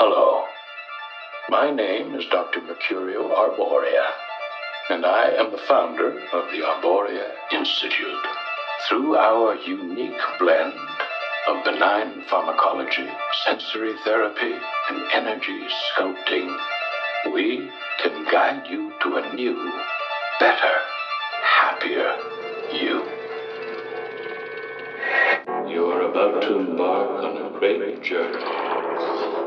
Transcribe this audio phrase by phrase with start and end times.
[0.00, 0.44] Hello.
[1.48, 2.60] My name is Dr.
[2.60, 4.12] Mercurio Arboria,
[4.90, 8.24] and I am the founder of the Arboria Institute.
[8.88, 10.78] Through our unique blend
[11.48, 13.08] of benign pharmacology,
[13.44, 14.54] sensory therapy,
[14.88, 16.56] and energy sculpting,
[17.32, 17.68] we
[18.00, 19.56] can guide you to a new,
[20.38, 20.78] better,
[21.42, 22.14] happier
[22.72, 23.02] you.
[25.68, 28.97] You're about to embark on a great journey.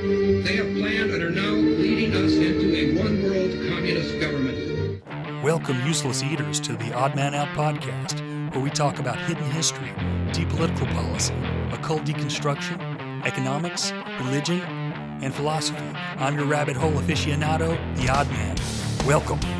[0.00, 5.04] They have planned and are now leading us into a one world communist government.
[5.44, 8.18] Welcome, useless eaters, to the Odd Man Out podcast,
[8.54, 9.92] where we talk about hidden history,
[10.32, 11.34] deep political policy,
[11.70, 12.80] occult deconstruction,
[13.26, 14.60] economics, religion,
[15.20, 15.84] and philosophy.
[16.16, 18.56] I'm your rabbit hole aficionado, the Odd Man.
[19.06, 19.59] Welcome.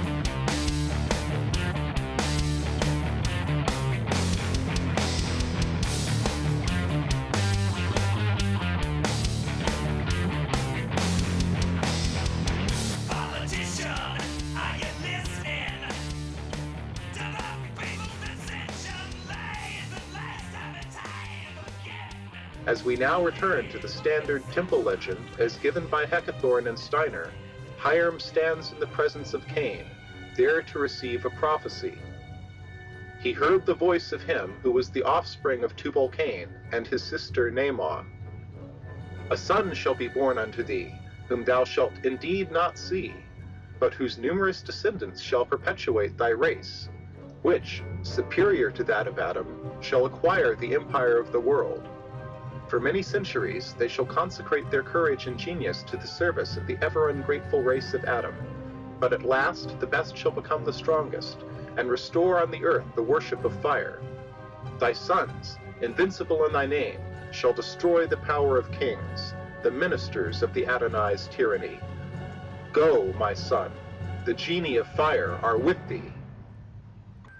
[23.01, 27.33] Now return to the standard temple legend as given by Heckethorn and Steiner,
[27.79, 29.87] Hiram stands in the presence of Cain,
[30.37, 31.98] there to receive a prophecy.
[33.19, 37.03] He heard the voice of him who was the offspring of Tubal Cain and his
[37.03, 38.05] sister Naamah.
[39.31, 40.92] A son shall be born unto thee,
[41.27, 43.14] whom thou shalt indeed not see,
[43.79, 46.91] but whose numerous descendants shall perpetuate thy race,
[47.41, 51.89] which, superior to that of Adam, shall acquire the empire of the world.
[52.70, 56.79] For many centuries they shall consecrate their courage and genius to the service of the
[56.81, 58.33] ever ungrateful race of Adam.
[59.01, 61.39] But at last the best shall become the strongest,
[61.77, 64.01] and restore on the earth the worship of fire.
[64.79, 67.01] Thy sons, invincible in thy name,
[67.33, 71.80] shall destroy the power of kings, the ministers of the Adonai's tyranny.
[72.73, 73.73] Go, my son,
[74.25, 76.13] the genii of fire are with thee.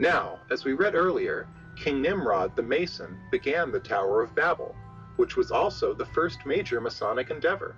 [0.01, 1.47] Now, as we read earlier,
[1.77, 4.75] King Nimrod the Mason began the Tower of Babel,
[5.21, 7.77] which was also the first major Masonic endeavor.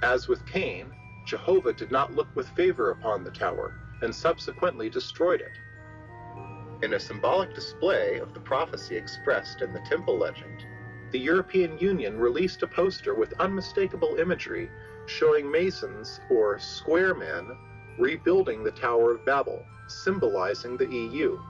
[0.00, 0.92] As with Cain,
[1.26, 6.84] Jehovah did not look with favor upon the tower, and subsequently destroyed it.
[6.84, 10.64] In a symbolic display of the prophecy expressed in the temple legend,
[11.10, 14.70] the European Union released a poster with unmistakable imagery
[15.06, 17.56] showing Masons, or square men,
[17.98, 21.40] rebuilding the Tower of Babel, symbolizing the EU.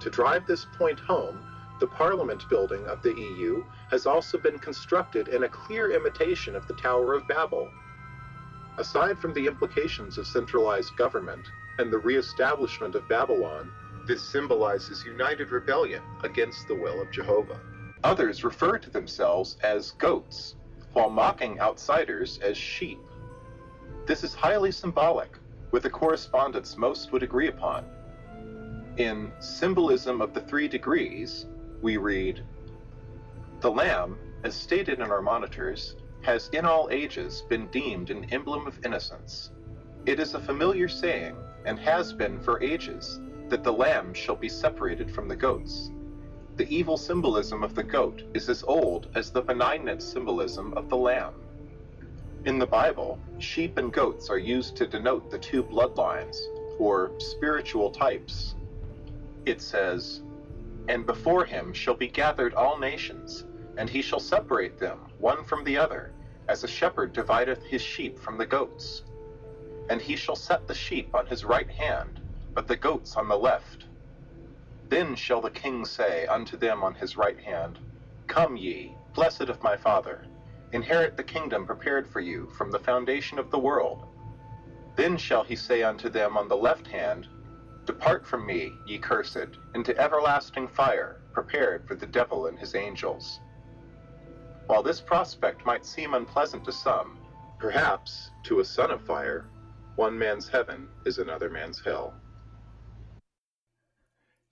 [0.00, 1.40] To drive this point home,
[1.78, 6.66] the Parliament building of the EU has also been constructed in a clear imitation of
[6.66, 7.70] the Tower of Babel.
[8.78, 11.46] Aside from the implications of centralized government
[11.78, 13.70] and the re-establishment of Babylon,
[14.06, 17.60] this symbolizes united rebellion against the will of Jehovah.
[18.04, 20.54] Others refer to themselves as goats,
[20.92, 23.00] while mocking outsiders as sheep.
[24.06, 25.36] This is highly symbolic,
[25.72, 27.84] with a correspondence most would agree upon.
[28.96, 31.46] In Symbolism of the Three Degrees,
[31.82, 32.42] we read
[33.60, 38.66] The Lamb, as stated in our monitors, has in all ages been deemed an emblem
[38.66, 39.50] of innocence.
[40.06, 44.48] It is a familiar saying, and has been for ages, that the lamb shall be
[44.48, 45.90] separated from the goats.
[46.56, 50.96] The evil symbolism of the goat is as old as the benignant symbolism of the
[50.96, 51.34] lamb.
[52.44, 56.36] In the Bible, sheep and goats are used to denote the two bloodlines,
[56.78, 58.54] or spiritual types.
[59.44, 60.22] It says,
[60.88, 63.44] And before him shall be gathered all nations,
[63.76, 66.12] and he shall separate them one from the other,
[66.48, 69.02] as a shepherd divideth his sheep from the goats.
[69.90, 72.20] And he shall set the sheep on his right hand,
[72.54, 73.86] but the goats on the left.
[74.88, 77.78] Then shall the king say unto them on his right hand,
[78.28, 80.24] Come ye, blessed of my father,
[80.72, 84.06] inherit the kingdom prepared for you from the foundation of the world.
[84.96, 87.26] Then shall he say unto them on the left hand,
[87.86, 93.40] Depart from me, ye cursed, into everlasting fire, prepared for the devil and his angels.
[94.66, 97.18] While this prospect might seem unpleasant to some,
[97.58, 99.46] perhaps to a son of fire,
[99.94, 102.14] one man's heaven is another man's hell.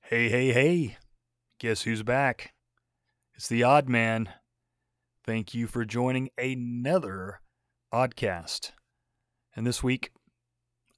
[0.03, 0.97] Hey, hey, hey.
[1.59, 2.55] Guess who's back?
[3.35, 4.29] It's the odd man.
[5.25, 7.41] Thank you for joining another
[7.93, 8.71] Oddcast.
[9.57, 10.13] And this week,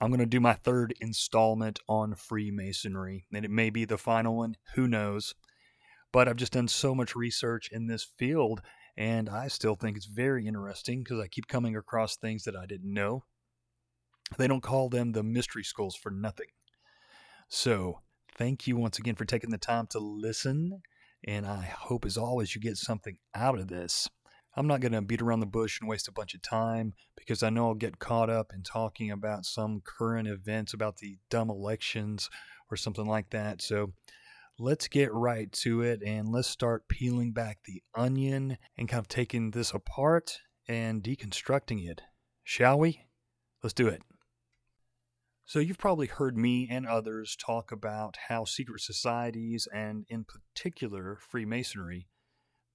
[0.00, 3.26] I'm going to do my third installment on Freemasonry.
[3.32, 5.34] And it may be the final one, who knows.
[6.12, 8.62] But I've just done so much research in this field,
[8.96, 12.66] and I still think it's very interesting because I keep coming across things that I
[12.66, 13.25] didn't know.
[14.38, 16.48] They don't call them the mystery schools for nothing.
[17.48, 18.00] So,
[18.34, 20.81] thank you once again for taking the time to listen.
[21.26, 24.08] And I hope, as always, you get something out of this.
[24.56, 27.43] I'm not going to beat around the bush and waste a bunch of time because
[27.43, 31.50] I know I'll get caught up in talking about some current events about the dumb
[31.50, 32.31] elections
[32.70, 33.61] or something like that.
[33.61, 33.93] So
[34.58, 39.08] let's get right to it and let's start peeling back the onion and kind of
[39.08, 42.00] taking this apart and deconstructing it.
[42.43, 43.03] Shall we?
[43.62, 44.03] Let's do it.
[45.49, 51.19] So, you've probably heard me and others talk about how secret societies, and in particular
[51.20, 52.08] Freemasonry,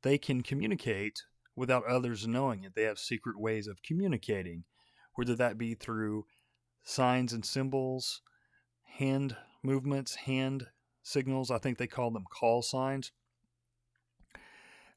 [0.04, 1.24] they can communicate
[1.62, 2.74] without others knowing it.
[2.74, 4.64] They have secret ways of communicating,
[5.14, 6.26] whether that be through
[6.84, 8.24] signs and symbols,
[8.98, 10.66] hand movements, hand
[11.04, 11.52] signals.
[11.52, 13.12] I think they call them call signs.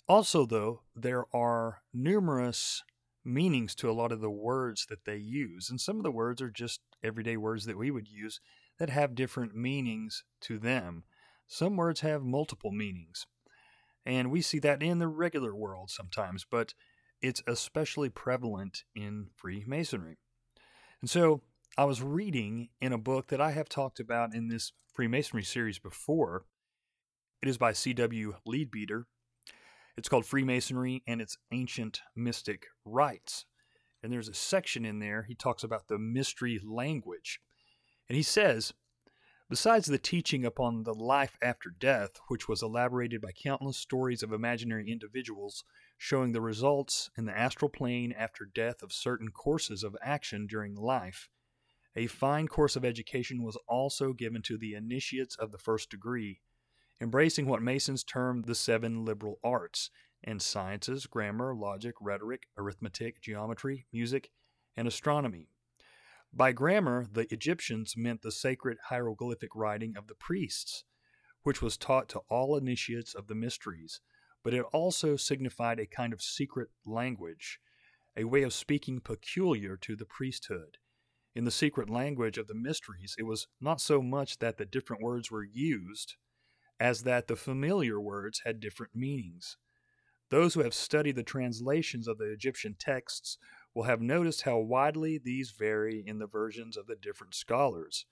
[0.08, 2.82] Also, though, there are numerous
[3.26, 6.40] meanings to a lot of the words that they use, and some of the words
[6.40, 8.40] are just everyday words that we would use
[8.78, 11.04] that have different meanings to them.
[11.46, 13.26] Some words have multiple meanings.
[14.06, 16.74] And we see that in the regular world sometimes, but
[17.22, 20.18] it's especially prevalent in Freemasonry.
[21.00, 21.40] And so
[21.76, 25.78] I was reading in a book that I have talked about in this Freemasonry series
[25.78, 26.44] before.
[27.42, 28.34] It is by C.W.
[28.46, 29.06] Leadbeater.
[29.96, 33.46] It's called Freemasonry and its Ancient Mystic Rites.
[34.02, 37.40] And there's a section in there, he talks about the mystery language.
[38.08, 38.74] And he says,
[39.50, 44.32] Besides the teaching upon the life after death, which was elaborated by countless stories of
[44.32, 45.64] imaginary individuals
[45.98, 50.74] showing the results in the astral plane after death of certain courses of action during
[50.74, 51.28] life,
[51.94, 56.40] a fine course of education was also given to the initiates of the first degree,
[57.00, 59.90] embracing what Masons termed the seven liberal arts
[60.24, 64.30] and sciences, grammar, logic, rhetoric, arithmetic, geometry, music,
[64.76, 65.50] and astronomy.
[66.36, 70.82] By grammar, the Egyptians meant the sacred hieroglyphic writing of the priests,
[71.44, 74.00] which was taught to all initiates of the mysteries,
[74.42, 77.60] but it also signified a kind of secret language,
[78.16, 80.78] a way of speaking peculiar to the priesthood.
[81.36, 85.04] In the secret language of the mysteries, it was not so much that the different
[85.04, 86.16] words were used,
[86.80, 89.56] as that the familiar words had different meanings.
[90.30, 93.38] Those who have studied the translations of the Egyptian texts
[93.74, 98.06] will have noticed how widely these vary in the versions of the different scholars.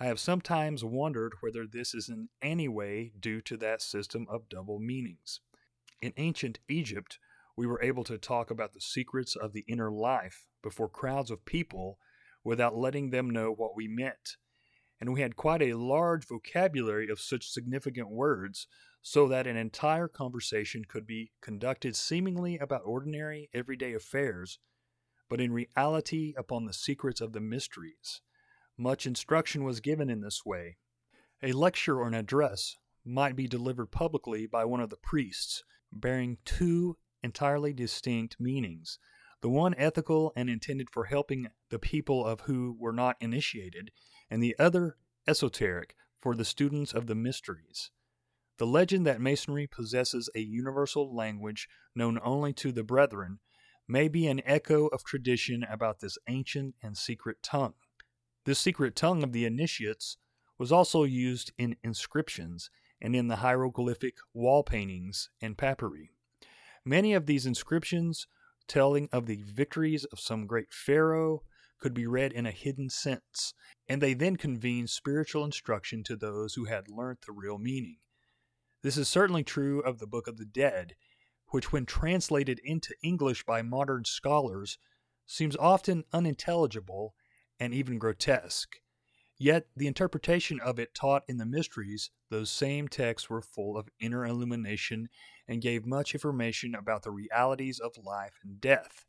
[0.00, 4.48] I have sometimes wondered whether this is in any way due to that system of
[4.48, 5.40] double meanings.
[6.00, 7.18] In ancient Egypt,
[7.56, 11.44] we were able to talk about the secrets of the inner life before crowds of
[11.44, 11.98] people
[12.44, 14.36] without letting them know what we meant.
[15.00, 18.68] And we had quite a large vocabulary of such significant words
[19.02, 24.60] so that an entire conversation could be conducted seemingly about ordinary, everyday affairs,
[25.28, 28.20] but in reality upon the secrets of the mysteries.
[28.76, 30.76] Much instruction was given in this way.
[31.42, 36.38] A lecture or an address might be delivered publicly by one of the priests, bearing
[36.44, 38.98] two entirely distinct meanings
[39.40, 43.90] the one ethical and intended for helping the people of who were not initiated,
[44.28, 47.90] and the other esoteric for the students of the mysteries.
[48.58, 53.38] The legend that Masonry possesses a universal language known only to the brethren
[53.88, 57.74] may be an echo of tradition about this ancient and secret tongue.
[58.44, 60.18] This secret tongue of the initiates
[60.58, 66.10] was also used in inscriptions and in the hieroglyphic wall paintings and papyri.
[66.84, 68.26] Many of these inscriptions,
[68.66, 71.42] telling of the victories of some great pharaoh,
[71.80, 73.54] could be read in a hidden sense,
[73.88, 77.98] and they then convened spiritual instruction to those who had learnt the real meaning.
[78.82, 80.94] This is certainly true of the Book of the Dead,
[81.50, 84.78] which, when translated into English by modern scholars,
[85.26, 87.14] seems often unintelligible
[87.60, 88.76] and even grotesque.
[89.38, 93.88] Yet, the interpretation of it taught in the mysteries, those same texts were full of
[94.00, 95.08] inner illumination
[95.46, 99.06] and gave much information about the realities of life and death.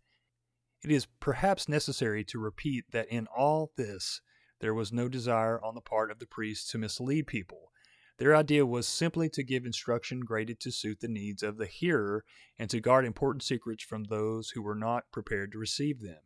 [0.84, 4.22] It is perhaps necessary to repeat that in all this
[4.62, 7.72] there was no desire on the part of the priests to mislead people
[8.20, 12.26] their idea was simply to give instruction graded to suit the needs of the hearer
[12.58, 16.20] and to guard important secrets from those who were not prepared to receive them.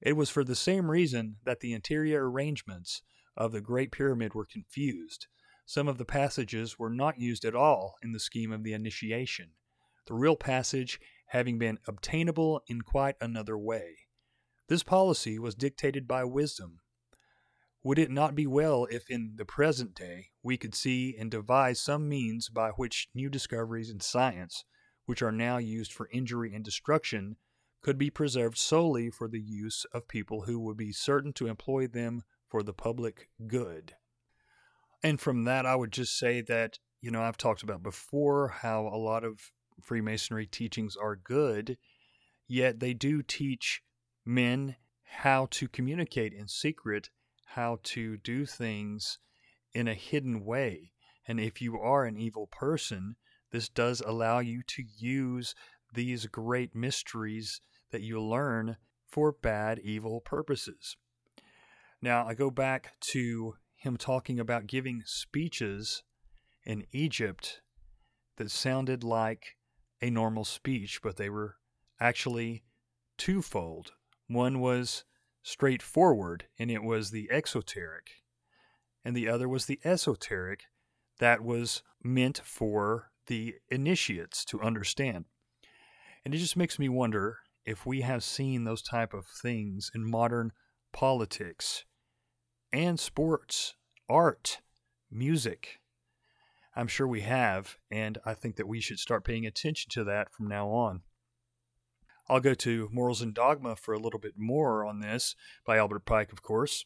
[0.00, 3.02] It was for the same reason that the interior arrangements
[3.36, 5.26] of the Great Pyramid were confused.
[5.66, 9.50] Some of the passages were not used at all in the scheme of the initiation.
[10.06, 13.94] The real passage having been obtainable in quite another way.
[14.68, 16.80] This policy was dictated by wisdom.
[17.82, 21.80] Would it not be well if in the present day we could see and devise
[21.80, 24.64] some means by which new discoveries in science,
[25.06, 27.36] which are now used for injury and destruction,
[27.82, 31.86] could be preserved solely for the use of people who would be certain to employ
[31.86, 33.94] them for the public good?
[35.02, 38.86] And from that, I would just say that, you know, I've talked about before how
[38.86, 39.40] a lot of
[39.80, 41.78] Freemasonry teachings are good,
[42.46, 43.82] yet they do teach
[44.26, 47.08] men how to communicate in secret,
[47.54, 49.18] how to do things
[49.74, 50.92] in a hidden way.
[51.26, 53.16] And if you are an evil person,
[53.50, 55.54] this does allow you to use
[55.92, 58.76] these great mysteries that you learn
[59.08, 60.96] for bad, evil purposes.
[62.00, 66.04] Now, I go back to him talking about giving speeches
[66.64, 67.62] in Egypt
[68.36, 69.56] that sounded like
[70.00, 71.56] a normal speech, but they were
[71.98, 72.62] actually
[73.18, 73.92] twofold.
[74.28, 75.04] One was
[75.42, 78.10] straightforward, and it was the exoteric,
[79.04, 80.64] and the other was the esoteric,
[81.18, 85.26] that was meant for the initiates to understand.
[86.24, 90.08] And it just makes me wonder if we have seen those type of things in
[90.08, 90.52] modern
[90.92, 91.84] politics
[92.72, 93.74] and sports,
[94.08, 94.60] art,
[95.10, 95.78] music.
[96.76, 100.32] I'm sure we have, and I think that we should start paying attention to that
[100.32, 101.02] from now on.
[102.30, 105.34] I'll go to Morals and Dogma for a little bit more on this,
[105.66, 106.84] by Albert Pike, of course.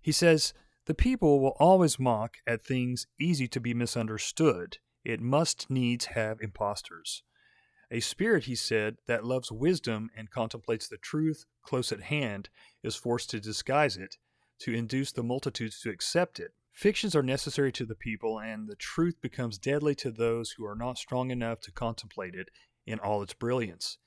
[0.00, 0.54] He says,
[0.86, 4.78] The people will always mock at things easy to be misunderstood.
[5.04, 7.24] It must needs have impostors.
[7.90, 12.48] A spirit, he said, that loves wisdom and contemplates the truth close at hand
[12.84, 14.16] is forced to disguise it,
[14.60, 16.52] to induce the multitudes to accept it.
[16.72, 20.76] Fictions are necessary to the people, and the truth becomes deadly to those who are
[20.76, 22.48] not strong enough to contemplate it
[22.86, 23.98] in all its brilliance.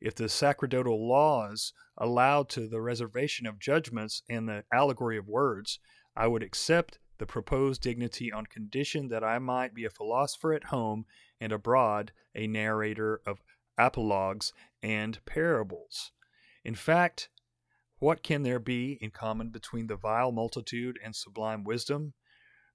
[0.00, 5.78] If the sacerdotal laws allowed to the reservation of judgments and the allegory of words,
[6.14, 10.64] I would accept the proposed dignity on condition that I might be a philosopher at
[10.64, 11.06] home
[11.40, 13.42] and abroad a narrator of
[13.78, 16.12] apologues and parables.
[16.62, 17.30] In fact,
[17.98, 22.12] what can there be in common between the vile multitude and sublime wisdom?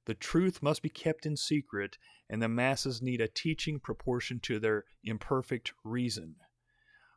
[0.05, 1.97] The truth must be kept in secret,
[2.27, 6.37] and the masses need a teaching proportioned to their imperfect reason.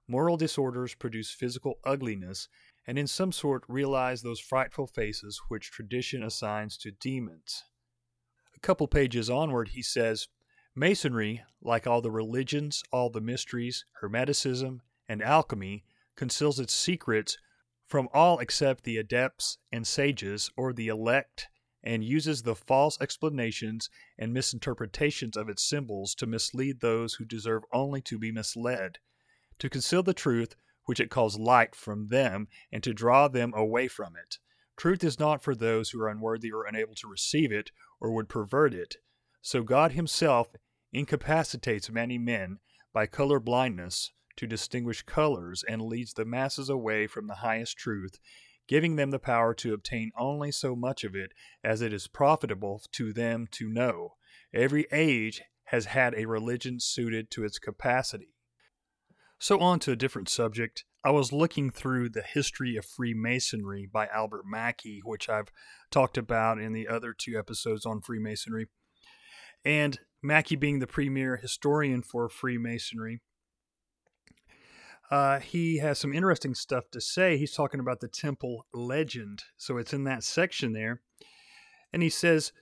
[0.06, 2.48] Moral disorders produce physical ugliness,
[2.86, 7.64] and in some sort realize those frightful faces which tradition assigns to demons.
[8.54, 10.28] A couple pages onward, he says
[10.74, 15.84] Masonry, like all the religions, all the mysteries, Hermeticism, and alchemy,
[16.16, 17.38] conceals its secrets
[17.86, 21.48] from all except the adepts and sages or the elect,
[21.82, 27.62] and uses the false explanations and misinterpretations of its symbols to mislead those who deserve
[27.72, 28.98] only to be misled,
[29.58, 30.56] to conceal the truth
[30.86, 34.38] which it calls light from them, and to draw them away from it.
[34.76, 37.70] Truth is not for those who are unworthy or unable to receive it
[38.00, 38.96] or would pervert it.
[39.40, 40.48] So God Himself
[40.92, 42.58] incapacitates many men
[42.92, 48.18] by color blindness to distinguish colors and leads the masses away from the highest truth,
[48.66, 51.32] giving them the power to obtain only so much of it
[51.62, 54.14] as it is profitable to them to know.
[54.52, 58.33] Every age has had a religion suited to its capacity.
[59.44, 60.86] So, on to a different subject.
[61.04, 65.52] I was looking through the history of Freemasonry by Albert Mackey, which I've
[65.90, 68.68] talked about in the other two episodes on Freemasonry.
[69.62, 73.20] And Mackey, being the premier historian for Freemasonry,
[75.10, 77.36] uh, he has some interesting stuff to say.
[77.36, 79.42] He's talking about the temple legend.
[79.58, 81.02] So it's in that section there.
[81.92, 82.54] And he says,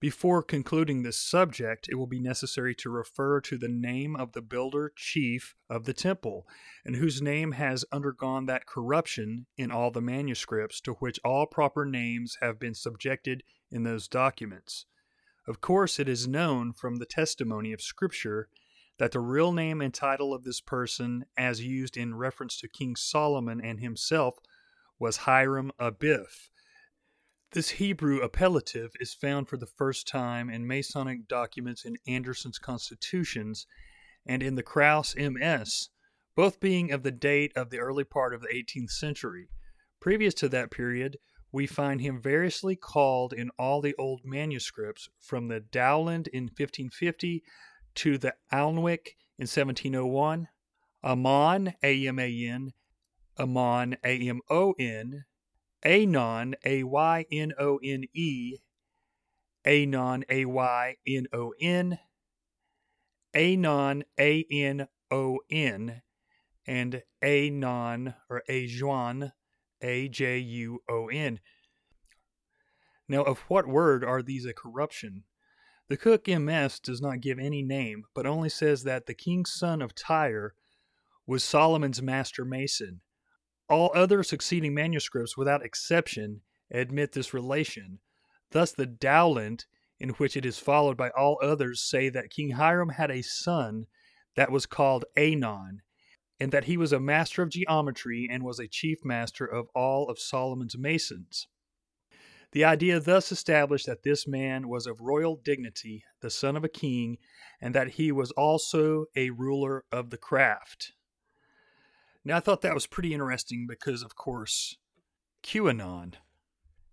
[0.00, 4.42] before concluding this subject, it will be necessary to refer to the name of the
[4.42, 6.46] builder chief of the temple,
[6.84, 11.84] and whose name has undergone that corruption in all the manuscripts to which all proper
[11.84, 14.86] names have been subjected in those documents.
[15.48, 18.48] Of course, it is known from the testimony of Scripture
[18.98, 22.96] that the real name and title of this person, as used in reference to King
[22.96, 24.36] Solomon and himself,
[24.98, 26.50] was Hiram Abiff.
[27.52, 33.66] This Hebrew appellative is found for the first time in Masonic documents in Anderson's Constitutions
[34.26, 35.88] and in the Krause MS,
[36.36, 39.48] both being of the date of the early part of the 18th century.
[39.98, 41.16] Previous to that period,
[41.50, 47.42] we find him variously called in all the old manuscripts, from the Dowland in 1550
[47.94, 50.48] to the Alnwick in 1701,
[51.02, 52.74] Amon, A-M-A-N,
[53.38, 55.24] Amon, A-M-O-N,
[55.84, 58.56] Anon, A-Y-N-O-N-E,
[59.66, 61.98] Anon, A-Y-N-O-N,
[63.34, 66.02] Anon, A-N-O-N, O N
[66.66, 69.32] and Anon or Ajuan,
[69.80, 71.40] A J U O N.
[73.08, 75.24] Now, of what word are these a corruption?
[75.88, 79.80] The Cooke MS does not give any name, but only says that the king's son
[79.80, 80.54] of Tyre
[81.26, 83.00] was Solomon's master mason.
[83.68, 87.98] All other succeeding manuscripts, without exception, admit this relation.
[88.50, 89.66] Thus, the Dowland,
[90.00, 93.86] in which it is followed by all others, say that King Hiram had a son
[94.36, 95.82] that was called Anon,
[96.40, 100.08] and that he was a master of geometry and was a chief master of all
[100.08, 101.48] of Solomon's masons.
[102.52, 106.68] The idea thus established that this man was of royal dignity, the son of a
[106.68, 107.18] king,
[107.60, 110.92] and that he was also a ruler of the craft.
[112.28, 114.76] Now, I thought that was pretty interesting because, of course,
[115.42, 116.12] QAnon.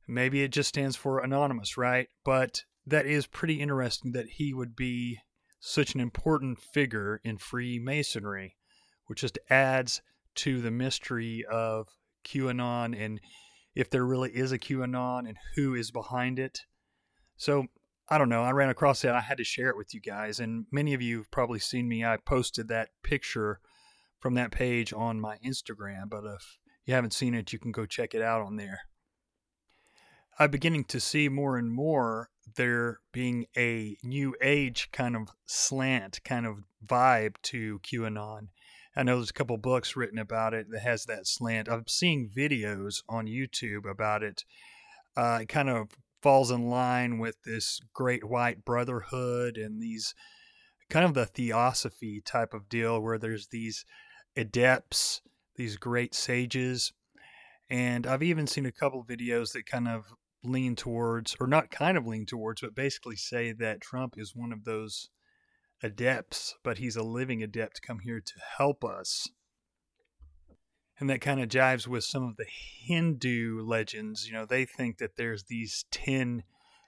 [0.07, 2.07] Maybe it just stands for anonymous, right?
[2.23, 5.19] But that is pretty interesting that he would be
[5.59, 8.55] such an important figure in Freemasonry,
[9.07, 10.01] which just adds
[10.35, 11.89] to the mystery of
[12.23, 13.19] QAnon and
[13.75, 16.61] if there really is a QAnon and who is behind it.
[17.35, 17.65] So,
[18.07, 18.43] I don't know.
[18.43, 19.15] I ran across that.
[19.15, 20.39] I had to share it with you guys.
[20.39, 22.05] And many of you have probably seen me.
[22.05, 23.59] I posted that picture
[24.19, 26.09] from that page on my Instagram.
[26.09, 28.81] But if you haven't seen it, you can go check it out on there.
[30.37, 36.19] I'm beginning to see more and more there being a new age kind of slant,
[36.25, 38.49] kind of vibe to QAnon.
[38.97, 41.69] I know there's a couple books written about it that has that slant.
[41.69, 44.45] I'm seeing videos on YouTube about it.
[45.17, 45.89] Uh, it kind of
[46.21, 50.13] falls in line with this great white brotherhood and these
[50.89, 53.85] kind of the theosophy type of deal where there's these
[54.35, 55.21] adepts,
[55.55, 56.93] these great sages.
[57.69, 60.05] And I've even seen a couple videos that kind of
[60.43, 64.51] lean towards, or not kind of lean towards, but basically say that Trump is one
[64.51, 65.09] of those
[65.81, 69.27] adepts, but he's a living adept come here to help us.
[70.99, 74.27] And that kind of jives with some of the Hindu legends.
[74.27, 76.43] You know, they think that there's these 10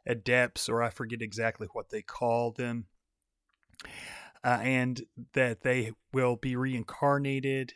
[0.05, 2.85] adepts, or I forget exactly what they call them,
[4.43, 5.01] uh, and
[5.33, 7.73] that they will be reincarnated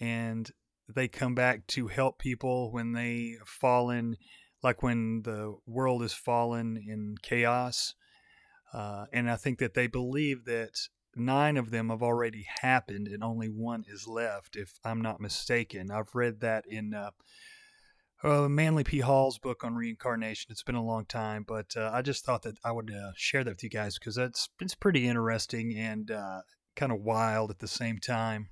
[0.00, 0.50] and
[0.88, 4.16] they come back to help people when they fallen
[4.62, 7.94] like when the world is fallen in chaos.
[8.72, 10.78] Uh, and I think that they believe that
[11.16, 15.90] nine of them have already happened and only one is left, if I'm not mistaken.
[15.90, 17.10] I've read that in uh,
[18.22, 19.00] uh, Manly P.
[19.00, 20.50] Hall's book on reincarnation.
[20.50, 23.44] It's been a long time, but uh, I just thought that I would uh, share
[23.44, 26.40] that with you guys because that's it's pretty interesting and uh,
[26.76, 28.48] kind of wild at the same time.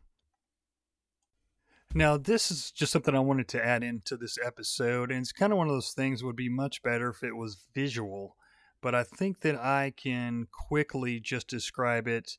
[1.95, 5.53] Now, this is just something I wanted to add into this episode, and it's kind
[5.53, 8.37] of one of those things would be much better if it was visual,
[8.83, 12.37] but I think that I can quickly just describe it,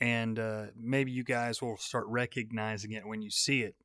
[0.00, 3.76] and uh, maybe you guys will start recognizing it when you see it.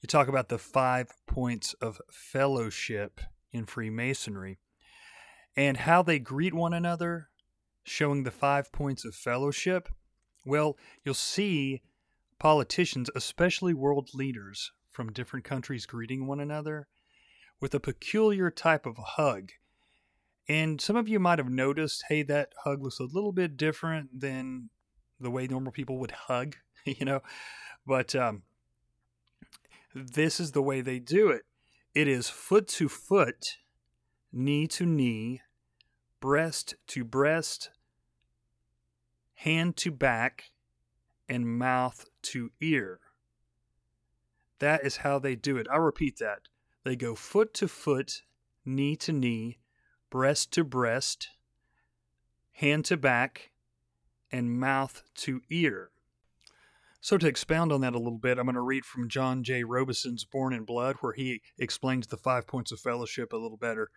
[0.00, 3.20] You talk about the five points of fellowship
[3.52, 4.58] in Freemasonry
[5.56, 7.28] and how they greet one another,
[7.84, 9.88] showing the five points of fellowship.
[10.46, 11.82] Well, you'll see
[12.38, 16.88] politicians, especially world leaders from different countries, greeting one another
[17.60, 19.50] with a peculiar type of hug.
[20.48, 24.20] And some of you might have noticed hey, that hug looks a little bit different
[24.20, 24.70] than
[25.20, 27.20] the way normal people would hug, you know?
[27.86, 28.42] But um,
[29.94, 31.44] this is the way they do it
[31.92, 33.56] it is foot to foot,
[34.32, 35.40] knee to knee,
[36.20, 37.70] breast to breast,
[39.34, 40.52] hand to back,
[41.28, 43.00] and mouth to ear.
[44.60, 45.66] That is how they do it.
[45.72, 46.42] I'll repeat that.
[46.84, 48.22] They go foot to foot,
[48.64, 49.58] knee to knee,
[50.10, 51.30] breast to breast,
[52.52, 53.50] hand to back,
[54.30, 55.90] and mouth to ear.
[57.02, 59.64] So, to expound on that a little bit, I'm going to read from John J.
[59.64, 63.90] Robison's Born in Blood, where he explains the five points of fellowship a little better.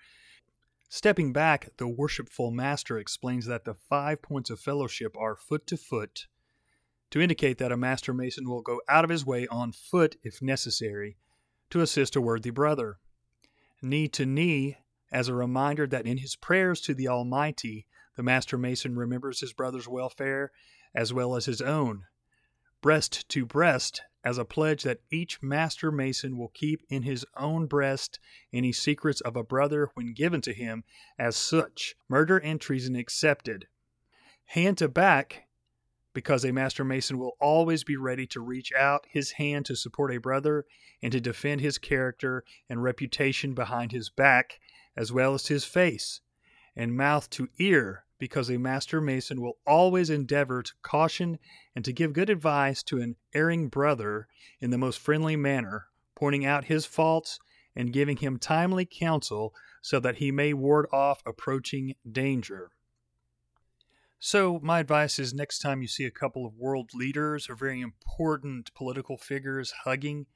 [0.88, 5.76] Stepping back, the worshipful master explains that the five points of fellowship are foot to
[5.76, 6.28] foot,
[7.12, 10.42] to indicate that a master mason will go out of his way on foot, if
[10.42, 11.18] necessary,
[11.72, 13.00] to assist a worthy brother.
[13.82, 14.78] Knee to knee,
[15.12, 17.86] as a reminder that in his prayers to the Almighty,
[18.16, 20.54] the master mason remembers his brother's welfare
[20.96, 22.06] as well as his own
[22.84, 27.66] breast to breast as a pledge that each master mason will keep in his own
[27.66, 28.20] breast
[28.52, 30.84] any secrets of a brother when given to him
[31.18, 33.68] as such, murder and treason excepted.
[34.48, 35.48] Hand to back,
[36.14, 40.14] because a master mason will always be ready to reach out his hand to support
[40.14, 40.66] a brother
[41.02, 44.60] and to defend his character and reputation behind his back
[44.96, 46.20] as well as his face,
[46.76, 51.38] and mouth to ear, because a master mason will always endeavor to caution
[51.76, 54.30] and to give good advice to an erring brother
[54.62, 57.38] in the most friendly manner, pointing out his faults
[57.76, 62.72] and giving him timely counsel so that he may ward off approaching danger.
[64.20, 67.82] So, my advice is next time you see a couple of world leaders or very
[67.82, 70.28] important political figures hugging,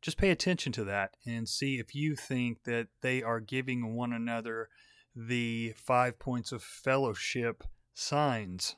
[0.00, 4.12] just pay attention to that and see if you think that they are giving one
[4.12, 4.68] another
[5.14, 8.76] the five points of fellowship signs.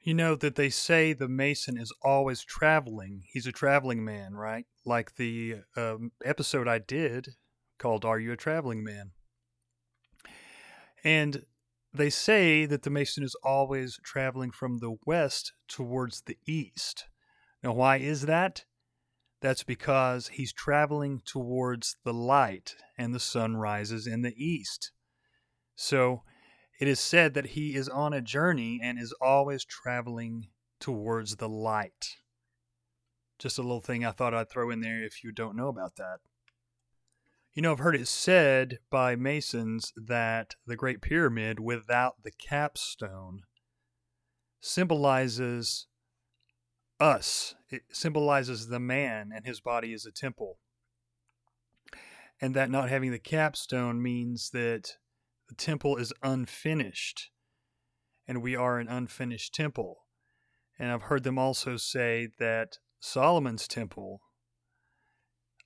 [0.00, 3.22] You know that they say the Mason is always traveling.
[3.26, 4.66] He's a traveling man, right?
[4.84, 7.30] Like the um, episode I did
[7.78, 9.10] called Are You a Traveling Man?
[11.02, 11.44] And
[11.92, 17.06] they say that the Mason is always traveling from the west towards the east.
[17.62, 18.64] Now, why is that?
[19.40, 24.92] That's because he's traveling towards the light and the sun rises in the east.
[25.74, 26.22] So
[26.80, 30.48] it is said that he is on a journey and is always traveling
[30.80, 32.16] towards the light.
[33.38, 35.96] Just a little thing I thought I'd throw in there if you don't know about
[35.96, 36.20] that.
[37.52, 43.42] You know, I've heard it said by Masons that the Great Pyramid without the capstone
[44.60, 45.86] symbolizes
[47.00, 47.54] us.
[47.70, 50.58] It symbolizes the man and his body is a temple.
[52.40, 54.92] And that not having the capstone means that
[55.48, 57.30] the temple is unfinished
[58.28, 60.04] and we are an unfinished temple.
[60.78, 64.20] And I've heard them also say that Solomon's temple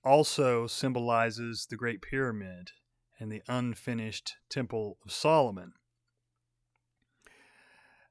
[0.05, 2.71] also symbolizes the Great Pyramid
[3.19, 5.73] and the unfinished Temple of Solomon.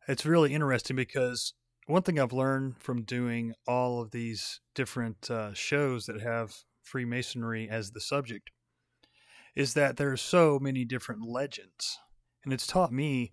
[0.08, 1.54] It's really interesting because
[1.90, 7.68] one thing I've learned from doing all of these different uh, shows that have Freemasonry
[7.68, 8.52] as the subject
[9.56, 11.98] is that there are so many different legends.
[12.44, 13.32] And it's taught me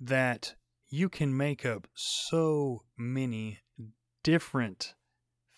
[0.00, 0.56] that
[0.88, 3.60] you can make up so many
[4.24, 4.94] different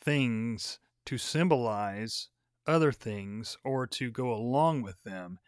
[0.02, 2.28] things to symbolize
[2.66, 5.38] other things or to go along with them.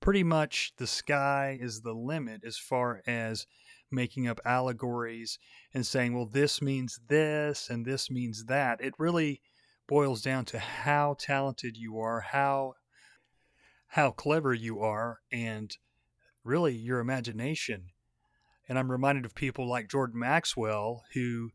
[0.00, 3.46] Pretty much the sky is the limit as far as
[3.90, 5.38] making up allegories
[5.72, 8.80] and saying, well, this means this and this means that.
[8.80, 9.40] It really
[9.86, 12.74] boils down to how talented you are, how
[13.88, 15.76] how clever you are, and
[16.42, 17.90] really your imagination.
[18.68, 21.50] And I'm reminded of people like Jordan Maxwell, who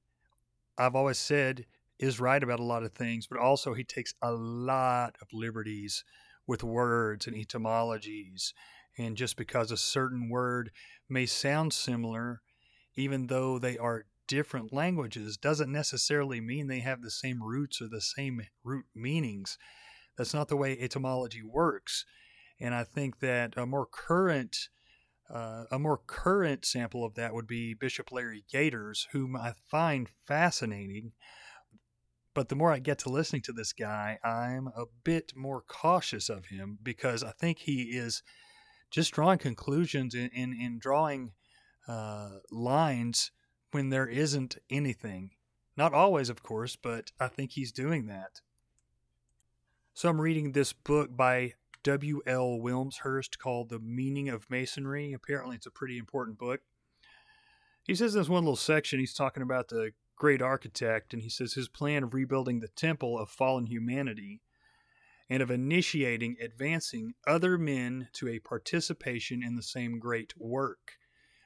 [0.78, 1.66] I've always said
[1.98, 6.06] is right about a lot of things, but also he takes a lot of liberties
[6.48, 8.54] with words and etymologies.
[9.00, 10.72] And just because a certain word
[11.08, 12.42] may sound similar,
[12.96, 17.88] even though they are different languages, doesn't necessarily mean they have the same roots or
[17.88, 19.58] the same root meanings.
[20.18, 22.06] That's not the way etymology works.
[22.60, 24.68] And I think that a more current
[25.34, 30.10] uh, a more current sample of that would be Bishop Larry Gaiters, whom I find
[30.10, 31.12] fascinating.
[32.34, 36.30] But the more I get to listening to this guy, I'm a bit more cautious
[36.30, 38.24] of him because I think he is
[38.90, 41.32] just drawing conclusions and in, in, drawing
[41.88, 43.32] uh, lines
[43.72, 45.32] when there isn't anything.
[45.78, 48.42] Not always, of course, but I think he's doing that.
[49.94, 52.60] So I'm reading this book by W.L.
[52.60, 55.14] Wilmshurst called The Meaning of Masonry.
[55.14, 56.62] Apparently, it's a pretty important book.
[57.84, 61.30] He says in this one little section, he's talking about the great architect, and he
[61.30, 64.42] says his plan of rebuilding the temple of fallen humanity
[65.30, 70.94] and of initiating, advancing other men to a participation in the same great work.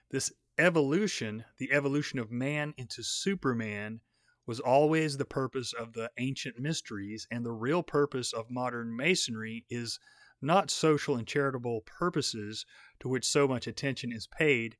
[0.09, 3.99] This evolution, the evolution of man into Superman,
[4.45, 9.65] was always the purpose of the ancient mysteries, and the real purpose of modern masonry
[9.69, 9.99] is
[10.41, 12.65] not social and charitable purposes
[12.99, 14.77] to which so much attention is paid,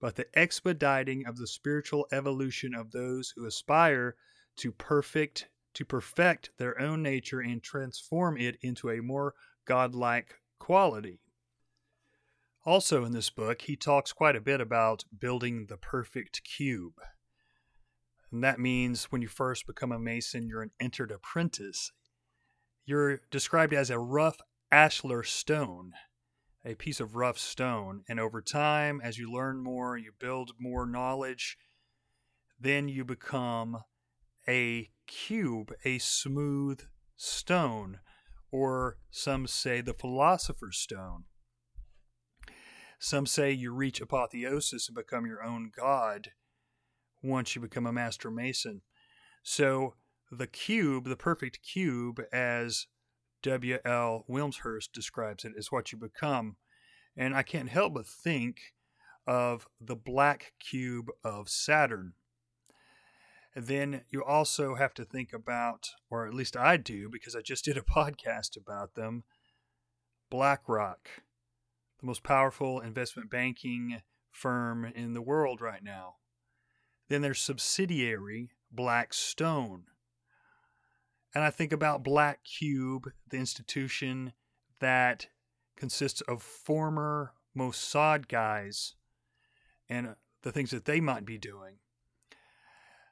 [0.00, 4.16] but the expediting of the spiritual evolution of those who aspire
[4.56, 9.34] to perfect to perfect their own nature and transform it into a more
[9.66, 11.20] godlike quality.
[12.64, 16.94] Also, in this book, he talks quite a bit about building the perfect cube.
[18.32, 21.92] And that means when you first become a mason, you're an entered apprentice.
[22.86, 24.38] You're described as a rough
[24.72, 25.92] ashlar stone,
[26.64, 28.02] a piece of rough stone.
[28.08, 31.58] And over time, as you learn more, you build more knowledge,
[32.58, 33.82] then you become
[34.48, 36.82] a cube, a smooth
[37.16, 38.00] stone,
[38.50, 41.24] or some say the philosopher's stone.
[42.98, 46.30] Some say you reach apotheosis and become your own god
[47.22, 48.82] once you become a master mason.
[49.42, 49.94] So
[50.30, 52.86] the cube, the perfect cube, as
[53.42, 54.24] W.L.
[54.26, 56.56] Wilmshurst describes it, is what you become.
[57.16, 58.56] And I can't help but think
[59.26, 62.14] of the black cube of Saturn.
[63.64, 67.64] Then you also have to think about, or at least I do, because I just
[67.66, 69.24] did a podcast about them,
[70.30, 71.08] BlackRock,
[72.00, 76.16] the most powerful investment banking firm in the world right now.
[77.08, 79.84] Then their subsidiary, Blackstone.
[81.34, 84.32] And I think about Black Cube, the institution
[84.80, 85.28] that
[85.76, 88.94] consists of former Mossad guys
[89.88, 91.78] and the things that they might be doing.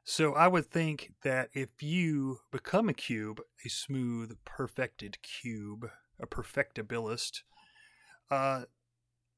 [0.06, 5.88] So I would think that if you become a cube, a smooth, perfected cube,
[6.20, 7.40] a perfectibilist,
[8.30, 8.64] uh,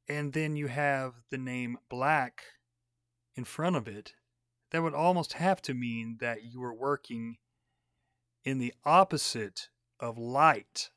[0.08, 2.42] and then you have the name black
[3.36, 4.14] in front of it,
[4.72, 7.36] that would almost have to mean that you are working
[8.44, 9.68] in the opposite
[10.00, 10.90] of light.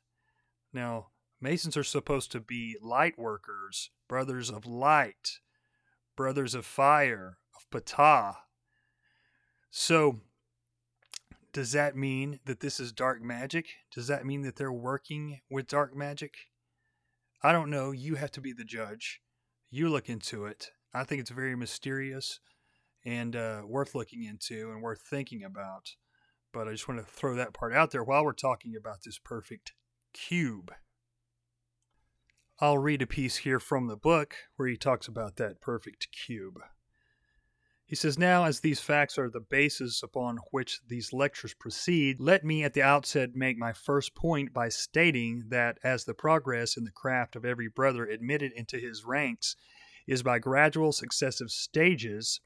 [0.72, 1.08] Now,
[1.40, 5.38] Masons are supposed to be light workers, brothers of light,
[6.16, 8.34] brothers of fire, of Ptah.
[9.70, 10.20] So,
[11.52, 13.66] does that mean that this is dark magic?
[13.92, 16.34] Does that mean that they're working with dark magic?
[17.42, 17.90] I don't know.
[17.90, 19.20] You have to be the judge.
[19.70, 20.70] You look into it.
[20.92, 22.40] I think it's very mysterious
[23.04, 25.94] and uh, worth looking into and worth thinking about.
[26.52, 29.18] But I just want to throw that part out there while we're talking about this
[29.18, 29.72] perfect
[30.12, 30.72] cube.
[32.60, 36.60] I'll read a piece here from the book where he talks about that perfect cube.
[37.90, 42.44] He says, Now, as these facts are the basis upon which these lectures proceed, let
[42.44, 46.84] me at the outset make my first point by stating that as the progress in
[46.84, 49.56] the craft of every brother admitted into his ranks
[50.06, 52.40] is by gradual successive stages,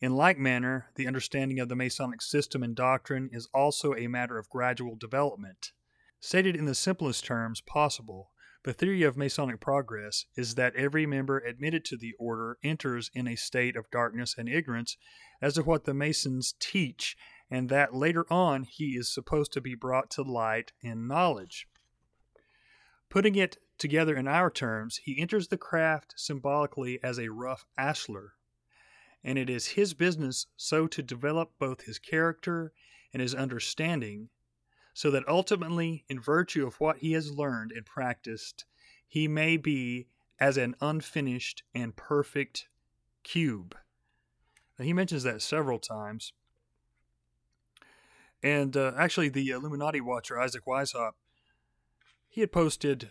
[0.00, 4.38] in like manner, the understanding of the Masonic system and doctrine is also a matter
[4.38, 5.70] of gradual development.
[6.18, 8.32] Stated in the simplest terms possible,
[8.64, 13.28] the theory of Masonic progress is that every member admitted to the order enters in
[13.28, 14.96] a state of darkness and ignorance
[15.42, 17.14] as to what the Masons teach,
[17.50, 21.68] and that later on he is supposed to be brought to light in knowledge.
[23.10, 28.30] Putting it together in our terms, he enters the craft symbolically as a rough ashlar,
[29.22, 32.72] and it is his business so to develop both his character
[33.12, 34.30] and his understanding
[34.94, 38.64] so that ultimately, in virtue of what he has learned and practiced,
[39.06, 40.06] he may be
[40.38, 42.68] as an unfinished and perfect
[43.24, 43.76] cube.
[44.78, 46.32] Now, he mentions that several times.
[48.42, 51.14] And uh, actually, the Illuminati watcher, Isaac Weishaupt,
[52.28, 53.10] he had posted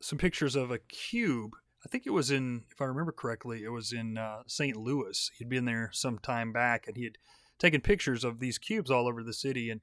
[0.00, 1.52] some pictures of a cube.
[1.84, 4.76] I think it was in, if I remember correctly, it was in uh, St.
[4.76, 5.30] Louis.
[5.38, 7.18] He'd been there some time back and he had
[7.58, 9.68] taken pictures of these cubes all over the city.
[9.70, 9.80] And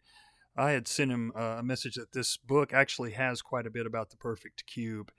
[0.57, 3.85] I had sent him uh, a message that this book actually has quite a bit
[3.85, 5.12] about the perfect cube.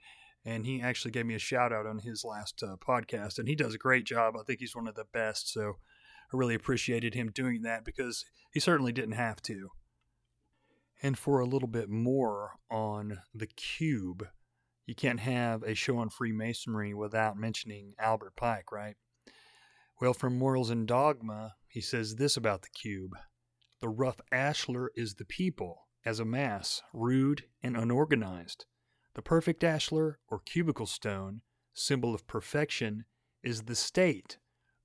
[0.43, 3.37] And he actually gave me a shout out on his last uh, podcast.
[3.37, 4.35] And he does a great job.
[4.35, 5.51] I think he's one of the best.
[5.51, 5.77] So
[6.33, 9.69] I really appreciated him doing that because he certainly didn't have to.
[11.03, 14.27] And for a little bit more on the cube,
[14.85, 18.95] you can't have a show on Freemasonry without mentioning Albert Pike, right?
[19.99, 23.13] Well, from Morals and Dogma, he says this about the cube.
[23.81, 28.65] The rough ashlar is the people, as a mass, rude and unorganized.
[29.15, 31.41] The perfect ashlar, or cubical stone,
[31.73, 33.05] symbol of perfection,
[33.41, 34.37] is the state,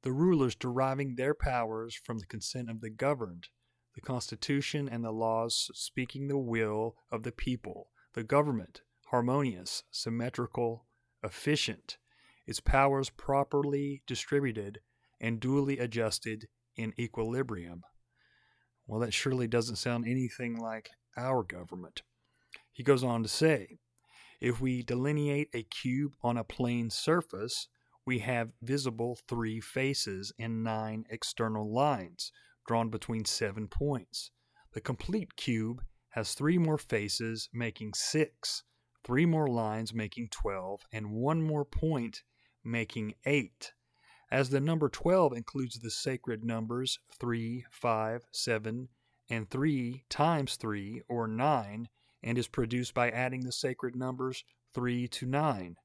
[0.03, 3.49] the rulers deriving their powers from the consent of the governed,
[3.95, 10.87] the Constitution and the laws speaking the will of the people, the government, harmonious, symmetrical,
[11.23, 11.99] efficient,
[12.47, 14.81] its powers properly distributed
[15.21, 17.83] and duly adjusted in equilibrium.
[18.87, 22.03] Well, that surely doesn't sound anything like our government.
[22.73, 23.79] He goes on to say
[24.41, 27.69] if we delineate a cube on a plane surface,
[28.05, 32.31] we have visible three faces and nine external lines
[32.67, 34.31] drawn between seven points.
[34.73, 38.63] The complete cube has three more faces, making six,
[39.05, 42.23] three more lines, making 12, and one more point,
[42.65, 43.73] making eight
[44.37, 48.89] as the number 12 includes the sacred numbers 3, 5, 7,
[49.31, 51.89] and 3 times 3, or 9,
[52.23, 54.45] and is produced by adding the sacred numbers
[54.75, 55.77] 3 to 9,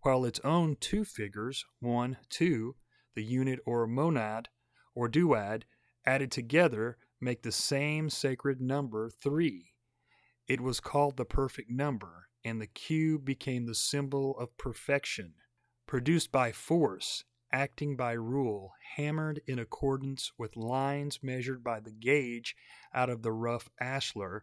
[0.00, 2.74] while its own two figures, 1, 2,
[3.14, 4.48] the unit or monad,
[4.96, 5.62] or duad,
[6.04, 9.72] added together make the same sacred number 3.
[10.48, 15.34] It was called the perfect number, and the cube became the symbol of perfection.
[15.86, 22.56] Produced by force, acting by rule, hammered in accordance with lines measured by the gauge
[22.92, 24.42] out of the rough ashlar,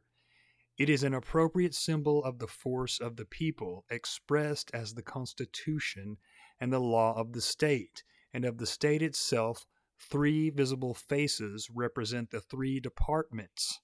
[0.78, 6.18] it is an appropriate symbol of the force of the people, expressed as the Constitution
[6.60, 9.66] and the law of the state, and of the state itself,
[10.00, 13.80] three visible faces represent the three departments.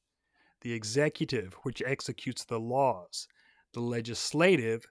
[0.61, 3.27] The executive, which executes the laws,
[3.73, 4.87] the legislative,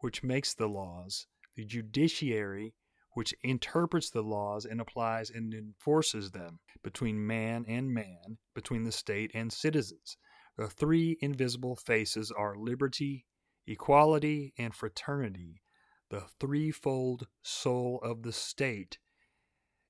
[0.00, 2.74] which makes the laws, the judiciary,
[3.16, 8.92] which interprets the laws and applies and enforces them between man and man, between the
[8.92, 10.18] state and citizens.
[10.58, 13.24] The three invisible faces are liberty,
[13.66, 15.62] equality, and fraternity,
[16.10, 18.98] the threefold soul of the state,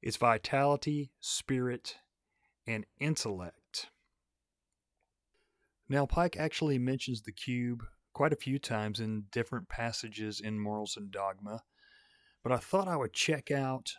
[0.00, 1.96] its vitality, spirit,
[2.64, 3.88] and intellect.
[5.88, 10.96] Now, Pike actually mentions the cube quite a few times in different passages in Morals
[10.96, 11.64] and Dogma,
[12.46, 13.94] but I thought I would check out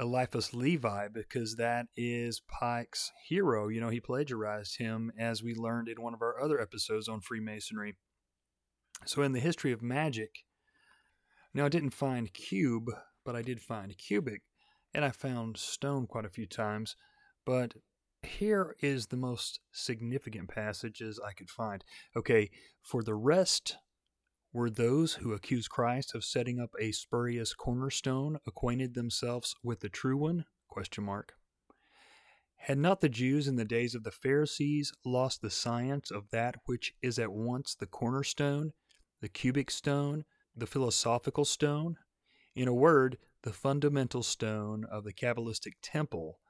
[0.00, 3.68] Eliphas Levi because that is Pike's hero.
[3.68, 7.20] You know, he plagiarized him as we learned in one of our other episodes on
[7.20, 7.94] Freemasonry.
[9.06, 10.42] So, in the history of magic,
[11.54, 12.90] now I didn't find cube,
[13.24, 14.42] but I did find cubic,
[14.92, 16.96] and I found stone quite a few times.
[17.46, 17.74] But
[18.24, 21.84] here is the most significant passages I could find.
[22.16, 22.50] Okay,
[22.82, 23.76] for the rest
[24.52, 29.88] were those who accuse Christ of setting up a spurious cornerstone acquainted themselves with the
[29.88, 30.46] true one?
[30.68, 31.34] Question mark.
[32.56, 36.56] Had not the Jews in the days of the Pharisees lost the science of that
[36.64, 38.72] which is at once the cornerstone,
[39.20, 40.24] the cubic stone,
[40.56, 41.96] the philosophical stone?
[42.56, 46.40] In a word, the fundamental stone of the Kabbalistic temple,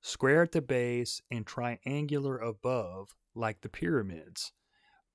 [0.00, 4.52] square at the base and triangular above, like the pyramids.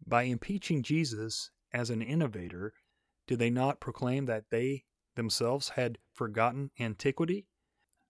[0.05, 2.73] By impeaching Jesus as an innovator,
[3.27, 7.47] did they not proclaim that they themselves had forgotten antiquity?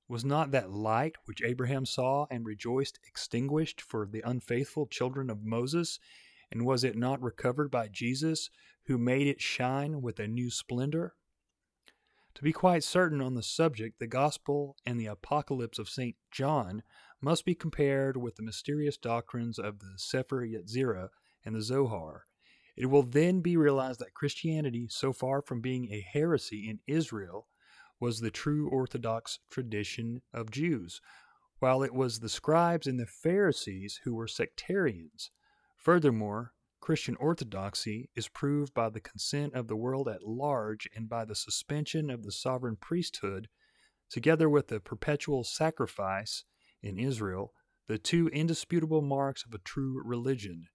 [0.07, 5.43] Was not that light which Abraham saw and rejoiced extinguished for the unfaithful children of
[5.43, 5.99] Moses?
[6.51, 8.49] And was it not recovered by Jesus,
[8.85, 11.15] who made it shine with a new splendor?
[12.35, 16.15] To be quite certain on the subject, the Gospel and the Apocalypse of St.
[16.29, 16.83] John
[17.21, 21.09] must be compared with the mysterious doctrines of the Sefer Yetzirah
[21.45, 22.25] and the Zohar.
[22.75, 27.47] It will then be realized that Christianity, so far from being a heresy in Israel,
[27.99, 31.01] was the true Orthodox tradition of Jews,
[31.59, 35.31] while it was the scribes and the Pharisees who were sectarians.
[35.77, 41.25] Furthermore, Christian orthodoxy is proved by the consent of the world at large and by
[41.25, 43.49] the suspension of the sovereign priesthood,
[44.09, 46.43] together with the perpetual sacrifice
[46.81, 47.53] in Israel,
[47.87, 50.67] the two indisputable marks of a true religion.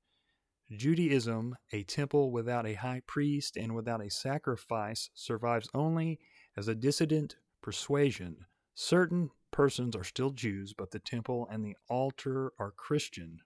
[0.71, 6.19] Judaism, a temple without a high priest and without a sacrifice, survives only
[6.57, 8.47] as a dissident persuasion.
[8.75, 13.41] Certain persons are still Jews, but the temple and the altar are Christian.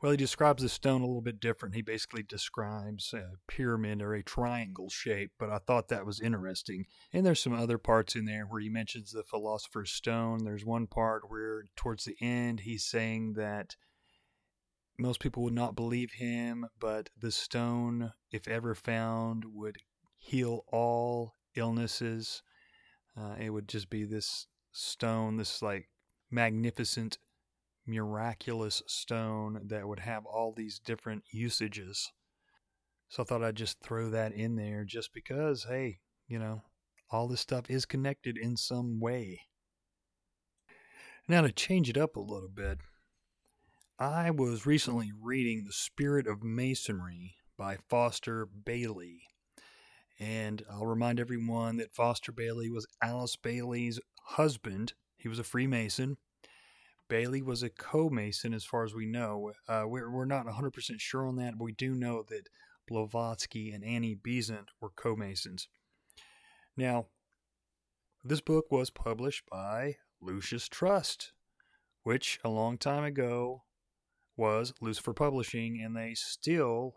[0.00, 1.74] Well, he describes the stone a little bit different.
[1.74, 6.86] He basically describes a pyramid or a triangle shape, but I thought that was interesting.
[7.12, 10.44] And there's some other parts in there where he mentions the philosopher's stone.
[10.44, 13.76] There's one part where, towards the end, he's saying that
[15.00, 19.78] most people would not believe him, but the stone, if ever found, would
[20.16, 22.42] heal all illnesses.
[23.16, 25.88] Uh, it would just be this stone, this like
[26.30, 27.18] magnificent
[27.86, 32.12] miraculous stone that would have all these different usages.
[33.08, 36.62] So I thought I'd just throw that in there just because, hey, you know,
[37.10, 39.40] all this stuff is connected in some way.
[41.26, 42.78] Now, to change it up a little bit,
[44.02, 49.24] I was recently reading The Spirit of Masonry by Foster Bailey.
[50.18, 54.94] And I'll remind everyone that Foster Bailey was Alice Bailey's husband.
[55.18, 56.16] He was a Freemason.
[57.10, 59.52] Bailey was a co-mason, as far as we know.
[59.68, 62.48] Uh, we're, we're not 100% sure on that, but we do know that
[62.88, 65.68] Blavatsky and Annie Besant were co-masons.
[66.74, 67.08] Now,
[68.24, 71.34] this book was published by Lucis Trust,
[72.02, 73.64] which a long time ago
[74.40, 76.94] was Lucifer Publishing, and they still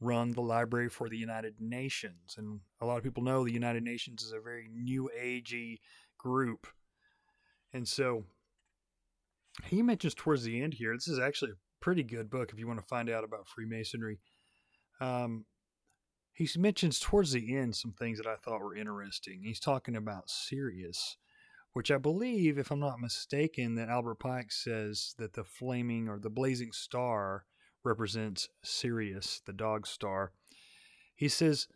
[0.00, 2.34] run the Library for the United Nations.
[2.36, 5.78] And a lot of people know the United Nations is a very new agey
[6.18, 6.66] group.
[7.72, 8.24] And so
[9.66, 12.66] he mentions towards the end here, this is actually a pretty good book if you
[12.66, 14.18] want to find out about Freemasonry.
[15.00, 15.44] Um,
[16.32, 19.42] he mentions towards the end some things that I thought were interesting.
[19.44, 21.16] He's talking about Sirius,
[21.72, 26.18] which I believe, if I'm not mistaken, that Albert Pike says that the flaming or
[26.18, 27.46] the blazing star
[27.82, 30.32] represents Sirius, the dog star.
[31.16, 31.68] He says,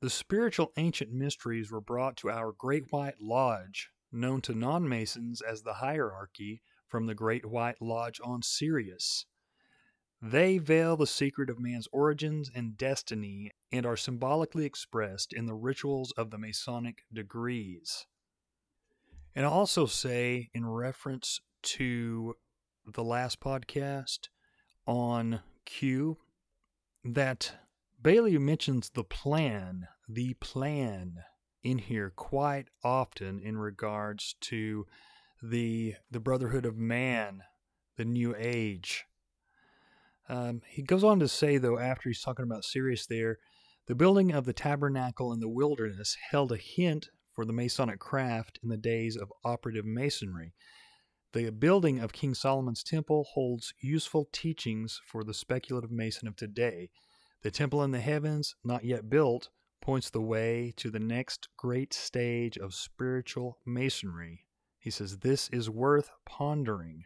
[0.00, 5.42] The spiritual ancient mysteries were brought to our Great White Lodge, known to non Masons
[5.42, 9.26] as the hierarchy, from the Great White Lodge on Sirius.
[10.22, 15.54] They veil the secret of man's origins and destiny and are symbolically expressed in the
[15.54, 18.06] rituals of the Masonic degrees.
[19.34, 22.34] And I'll also say, in reference to
[22.86, 24.28] the last podcast
[24.86, 26.18] on Q,
[27.04, 27.52] that
[28.00, 31.16] Bailey mentions the plan, the plan
[31.64, 34.86] in here quite often in regards to
[35.42, 37.42] the the brotherhood of man,
[37.96, 39.04] the new age.
[40.28, 43.38] Um, he goes on to say, though, after he's talking about Sirius there,
[43.86, 48.58] the building of the tabernacle in the wilderness held a hint for the Masonic craft
[48.62, 50.54] in the days of operative masonry.
[51.32, 56.90] The building of King Solomon's temple holds useful teachings for the speculative mason of today.
[57.42, 59.48] The temple in the heavens, not yet built,
[59.80, 64.46] points the way to the next great stage of spiritual masonry.
[64.78, 67.04] He says this is worth pondering.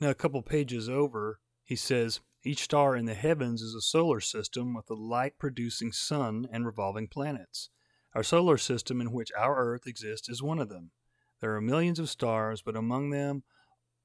[0.00, 4.20] Now, a couple pages over, he says each star in the heavens is a solar
[4.20, 7.70] system with a light producing sun and revolving planets.
[8.14, 10.92] Our solar system, in which our Earth exists, is one of them.
[11.40, 13.42] There are millions of stars, but among them,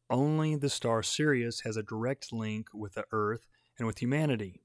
[0.10, 3.46] only the star Sirius has a direct link with the Earth
[3.78, 4.62] and with humanity.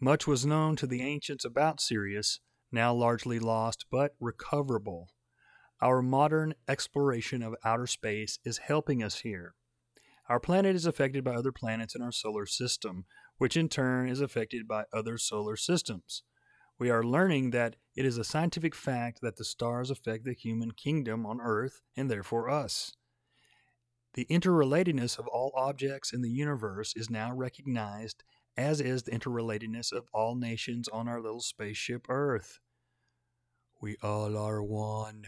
[0.00, 2.38] Much was known to the ancients about Sirius,
[2.70, 5.08] now largely lost but recoverable.
[5.82, 9.54] Our modern exploration of outer space is helping us here.
[10.28, 13.04] Our planet is affected by other planets in our solar system,
[13.38, 16.22] which in turn is affected by other solar systems.
[16.80, 20.70] We are learning that it is a scientific fact that the stars affect the human
[20.70, 22.92] kingdom on Earth and therefore us.
[24.14, 28.24] The interrelatedness of all objects in the universe is now recognized,
[28.56, 32.60] as is the interrelatedness of all nations on our little spaceship Earth.
[33.82, 35.26] We all are one.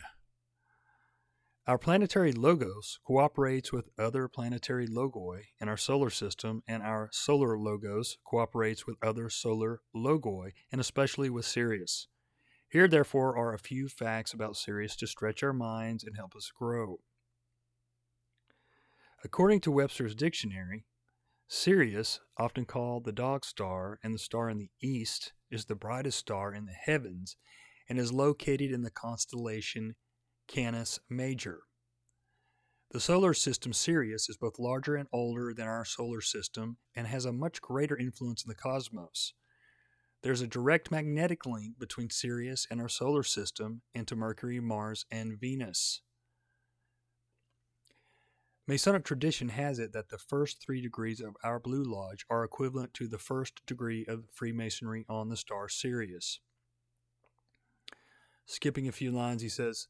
[1.65, 7.57] Our planetary logos cooperates with other planetary logoi in our solar system, and our solar
[7.57, 12.09] logos cooperates with other solar logoi, and especially with Sirius.
[12.69, 16.51] Here, therefore, are a few facts about Sirius to stretch our minds and help us
[16.53, 16.99] grow.
[19.23, 20.85] According to Webster's dictionary,
[21.47, 26.19] Sirius, often called the dog star and the star in the east, is the brightest
[26.19, 27.37] star in the heavens
[27.89, 29.95] and is located in the constellation
[30.47, 31.61] Canis Major.
[32.91, 37.25] The solar system Sirius is both larger and older than our solar system and has
[37.25, 39.33] a much greater influence in the cosmos.
[40.23, 45.07] There's a direct magnetic link between Sirius and our solar system and to Mercury, Mars,
[45.11, 46.03] and Venus.
[48.69, 52.95] Masonic tradition has it that the first three degrees of our Blue Lodge are equivalent
[52.95, 56.39] to the first degree of Freemasonry on the star Sirius.
[58.47, 59.89] Skipping a few lines, he says,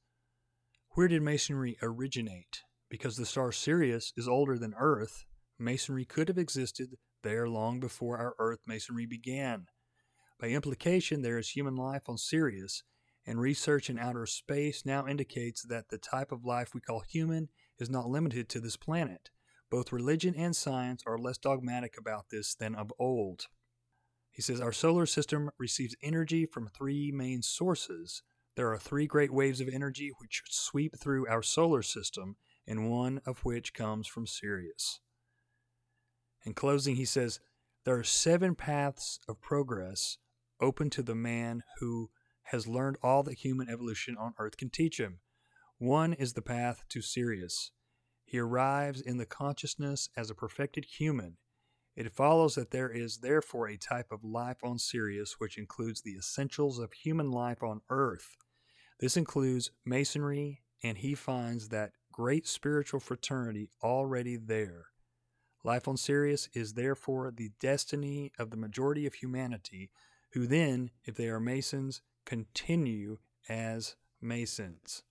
[0.94, 2.62] where did Masonry originate?
[2.90, 5.24] Because the star Sirius is older than Earth,
[5.58, 9.66] Masonry could have existed there long before our Earth Masonry began.
[10.38, 12.82] By implication, there is human life on Sirius,
[13.24, 17.48] and research in outer space now indicates that the type of life we call human
[17.78, 19.30] is not limited to this planet.
[19.70, 23.46] Both religion and science are less dogmatic about this than of old.
[24.30, 28.22] He says our solar system receives energy from three main sources
[28.54, 32.36] there are three great waves of energy which sweep through our solar system,
[32.66, 35.00] and one of which comes from Sirius.
[36.44, 37.40] In closing, he says,
[37.84, 40.18] There are seven paths of progress
[40.60, 42.10] open to the man who
[42.44, 45.20] has learned all that human evolution on Earth can teach him.
[45.78, 47.70] One is the path to Sirius.
[48.24, 51.38] He arrives in the consciousness as a perfected human.
[51.94, 56.16] It follows that there is therefore a type of life on Sirius which includes the
[56.16, 58.36] essentials of human life on Earth.
[59.02, 64.86] This includes Masonry, and he finds that great spiritual fraternity already there.
[65.64, 69.90] Life on Sirius is therefore the destiny of the majority of humanity,
[70.34, 75.02] who then, if they are Masons, continue as Masons.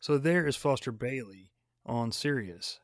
[0.00, 1.52] So there is Foster Bailey
[1.84, 2.80] on Sirius.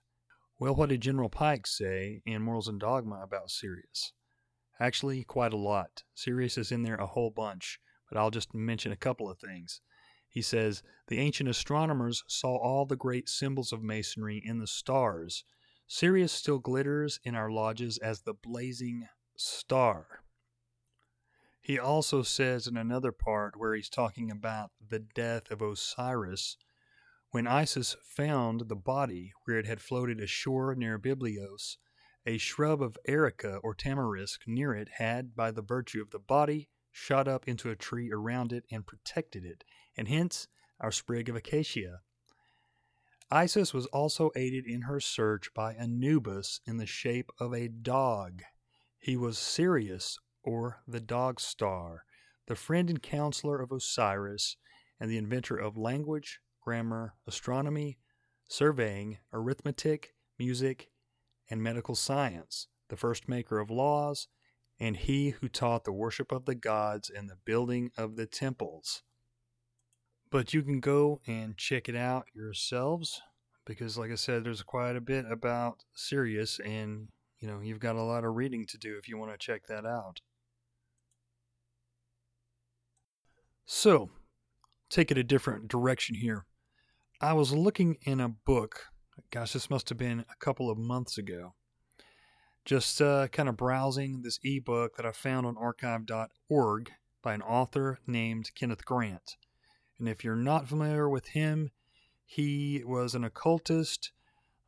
[0.61, 4.13] Well, what did General Pike say in Morals and Dogma about Sirius?
[4.79, 6.03] Actually, quite a lot.
[6.15, 9.81] Sirius is in there a whole bunch, but I'll just mention a couple of things.
[10.29, 15.45] He says, The ancient astronomers saw all the great symbols of Masonry in the stars.
[15.87, 20.25] Sirius still glitters in our lodges as the blazing star.
[21.61, 26.59] He also says in another part where he's talking about the death of Osiris,
[27.31, 31.77] when Isis found the body where it had floated ashore near Byblos,
[32.25, 36.69] a shrub of erica or tamarisk near it had, by the virtue of the body,
[36.97, 39.65] shot up into a tree around it and protected it,
[39.99, 40.49] and hence
[40.81, 42.01] our sprig of acacia.
[43.31, 48.43] Isis was also aided in her search by Anubis in the shape of a dog.
[48.99, 52.05] He was Sirius, or the dog star,
[52.47, 54.57] the friend and counselor of Osiris,
[54.99, 57.99] and the inventor of language, grammar, astronomy,
[58.49, 60.89] surveying, arithmetic, music,
[61.51, 64.29] and medical science, the first maker of laws,
[64.79, 69.03] and he who taught the worship of the gods and the building of the temples.
[70.31, 73.23] But you can go and check it out yourselves
[73.65, 77.09] because, like I said, there's quite a bit about Sirius, and
[77.39, 79.67] you know, you've got a lot of reading to do if you want to check
[79.69, 80.21] that out.
[83.67, 84.11] So,
[84.89, 86.47] take it a different direction here.
[87.21, 88.87] I was looking in a book,
[89.31, 91.55] gosh, this must have been a couple of months ago,
[92.67, 96.91] just uh, kind of browsing this ebook that I found on archive.org
[97.23, 99.37] by an author named Kenneth Grant.
[99.99, 101.71] And if you're not familiar with him,
[102.25, 104.11] he was an occultist.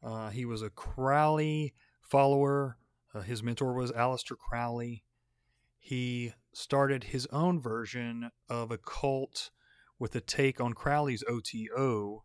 [0.00, 2.78] Uh, he was a Crowley follower.
[3.12, 5.02] Uh, his mentor was Aleister Crowley.
[5.76, 9.50] He started his own version of a cult
[9.98, 12.24] with a take on Crowley's OTO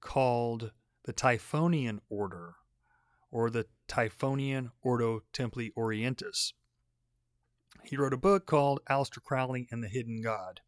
[0.00, 0.72] called
[1.04, 2.54] the Typhonian Order
[3.30, 6.54] or the Typhonian Ordo Templi Orientis.
[7.84, 10.62] He wrote a book called Aleister Crowley and the Hidden God.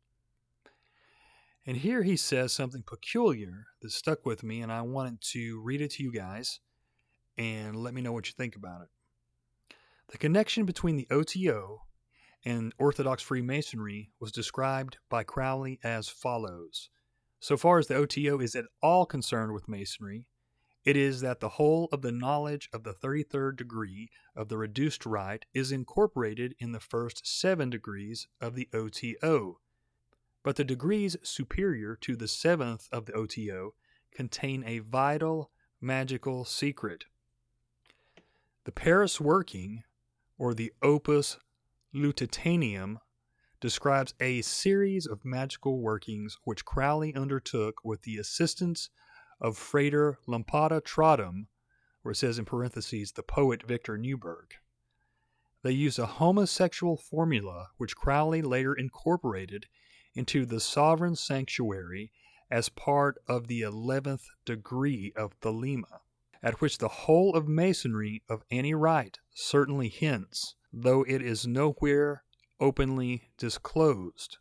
[1.64, 5.80] And here he says something peculiar that stuck with me, and I wanted to read
[5.80, 6.60] it to you guys
[7.38, 8.88] and let me know what you think about it.
[10.08, 11.80] The connection between the OTO
[12.44, 16.90] and Orthodox Freemasonry was described by Crowley as follows.
[17.40, 20.26] So far as the OTO is at all concerned with Masonry,
[20.84, 25.06] it is that the whole of the knowledge of the 33rd degree of the reduced
[25.06, 29.60] rite is incorporated in the first seven degrees of the OTO.
[30.42, 33.74] But the degrees superior to the seventh of the OTO
[34.12, 37.06] contain a vital magical secret.
[38.64, 39.84] The Paris working,
[40.38, 41.38] or the Opus
[41.94, 42.98] Lutetianum,
[43.60, 48.90] describes a series of magical workings which Crowley undertook with the assistance
[49.40, 51.46] of Frater Lampada Tradam,
[52.02, 54.52] where it says in parentheses, the poet Victor Neuburg.
[55.62, 59.66] They used a homosexual formula which Crowley later incorporated
[60.14, 62.12] into the sovereign sanctuary
[62.50, 66.00] as part of the 11th degree of Thelema,
[66.42, 72.22] at which the whole of Masonry of any rite certainly hints, though it is nowhere
[72.60, 74.38] openly disclosed.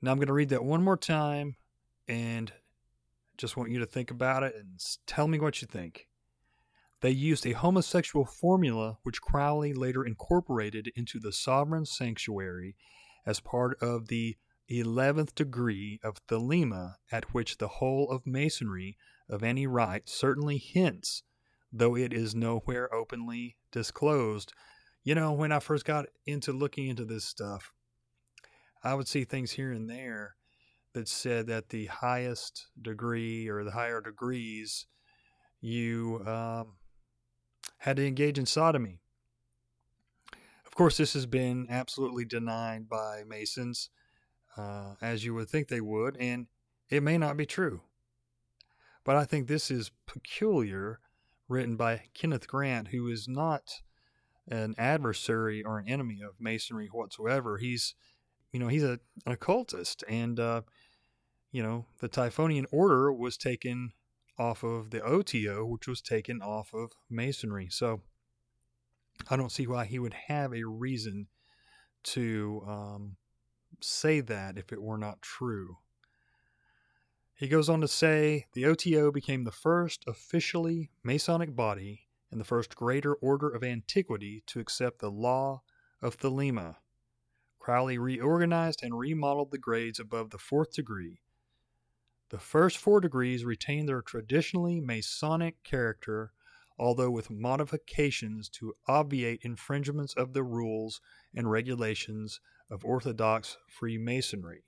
[0.00, 1.56] Now I'm going to read that one more time
[2.08, 2.52] and
[3.40, 6.08] just want you to think about it and tell me what you think.
[7.00, 12.76] They used a homosexual formula which Crowley later incorporated into the sovereign sanctuary
[13.24, 14.36] as part of the
[14.70, 18.96] 11th degree of Thelema, at which the whole of Masonry
[19.28, 21.22] of any rite certainly hints,
[21.72, 24.52] though it is nowhere openly disclosed.
[25.02, 27.72] You know, when I first got into looking into this stuff,
[28.84, 30.36] I would see things here and there
[30.92, 34.86] that said that the highest degree or the higher degrees
[35.60, 36.74] you um,
[37.78, 39.00] had to engage in sodomy.
[40.66, 43.90] Of course, this has been absolutely denied by Masons,
[44.56, 46.46] uh, as you would think they would, and
[46.88, 47.82] it may not be true.
[49.04, 51.00] But I think this is peculiar,
[51.48, 53.82] written by Kenneth Grant, who is not
[54.48, 57.58] an adversary or an enemy of Masonry whatsoever.
[57.58, 57.94] He's
[58.52, 60.62] you know, he's a, an occultist, and uh,
[61.52, 63.92] you know, the Typhonian Order was taken
[64.38, 67.68] off of the OTO, which was taken off of Masonry.
[67.70, 68.02] So
[69.28, 71.26] I don't see why he would have a reason
[72.02, 73.16] to um,
[73.80, 75.78] say that if it were not true.
[77.34, 82.44] He goes on to say the OTO became the first officially Masonic body and the
[82.44, 85.62] first greater order of antiquity to accept the law
[86.02, 86.76] of Thelema.
[87.58, 91.20] Crowley reorganized and remodeled the grades above the fourth degree.
[92.30, 96.32] The first four degrees retain their traditionally Masonic character,
[96.78, 101.00] although with modifications to obviate infringements of the rules
[101.34, 104.62] and regulations of Orthodox Freemasonry.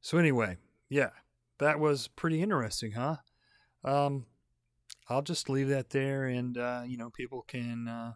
[0.00, 0.58] So, anyway,
[0.88, 1.10] yeah,
[1.58, 3.16] that was pretty interesting, huh?
[3.82, 4.26] Um,
[5.08, 8.12] I'll just leave that there, and uh, you know, people can uh,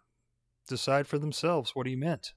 [0.69, 2.35] decide for themselves what he meant.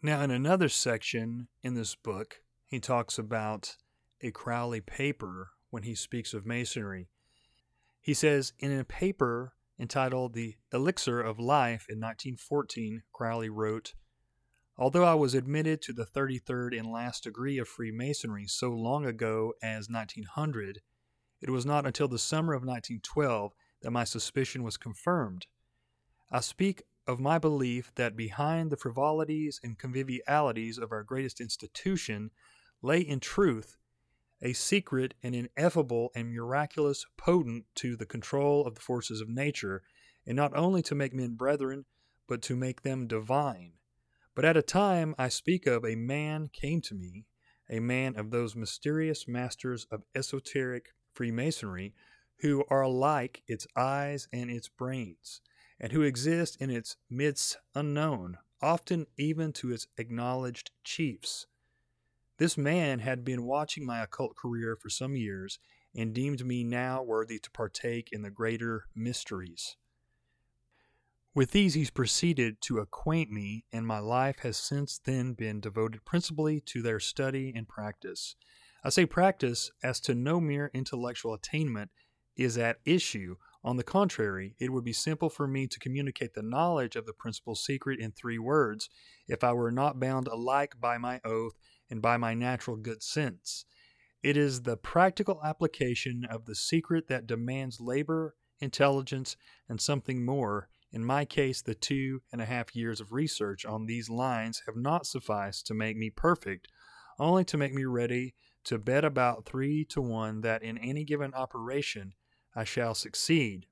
[0.00, 3.76] Now, in another section in this book, he talks about
[4.20, 7.08] a Crowley paper when he speaks of Masonry.
[8.00, 13.94] He says, in a paper entitled The Elixir of Life in 1914, Crowley wrote,
[14.78, 19.54] Although I was admitted to the 33rd and last degree of Freemasonry so long ago
[19.62, 20.80] as 1900,
[21.40, 23.52] it was not until the summer of 1912
[23.82, 25.46] that my suspicion was confirmed.
[26.30, 32.30] I speak of my belief that behind the frivolities and convivialities of our greatest institution
[32.82, 33.76] lay in truth
[34.42, 39.82] a secret and ineffable and miraculous potent to the control of the forces of nature,
[40.26, 41.84] and not only to make men brethren,
[42.28, 43.72] but to make them divine.
[44.34, 47.24] But at a time I speak of, a man came to me,
[47.70, 51.94] a man of those mysterious masters of esoteric Freemasonry,
[52.40, 55.40] who are alike its eyes and its brains,
[55.80, 61.46] and who exist in its midst unknown, often even to its acknowledged chiefs.
[62.38, 65.58] This man had been watching my occult career for some years
[65.94, 69.76] and deemed me now worthy to partake in the greater mysteries.
[71.34, 76.04] With these he's proceeded to acquaint me, and my life has since then been devoted
[76.04, 78.36] principally to their study and practice.
[78.84, 81.90] I say practice as to no mere intellectual attainment
[82.36, 83.36] is at issue.
[83.64, 87.12] On the contrary, it would be simple for me to communicate the knowledge of the
[87.12, 88.88] principal secret in three words
[89.26, 91.54] if I were not bound alike by my oath
[91.90, 93.64] and by my natural good sense.
[94.22, 99.36] It is the practical application of the secret that demands labor, intelligence,
[99.68, 100.68] and something more.
[100.92, 104.76] In my case, the two and a half years of research on these lines have
[104.76, 106.68] not sufficed to make me perfect,
[107.18, 108.34] only to make me ready
[108.64, 112.14] to bet about three to one that in any given operation
[112.54, 113.66] I shall succeed.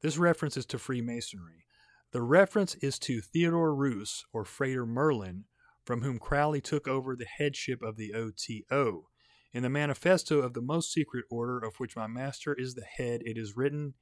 [0.00, 1.66] This reference is to Freemasonry.
[2.12, 5.44] The reference is to Theodore Reuss, or Frater Merlin,
[5.84, 9.08] from whom Crowley took over the headship of the OTO.
[9.52, 13.22] In the manifesto of the most secret order of which my master is the head,
[13.24, 13.94] it is written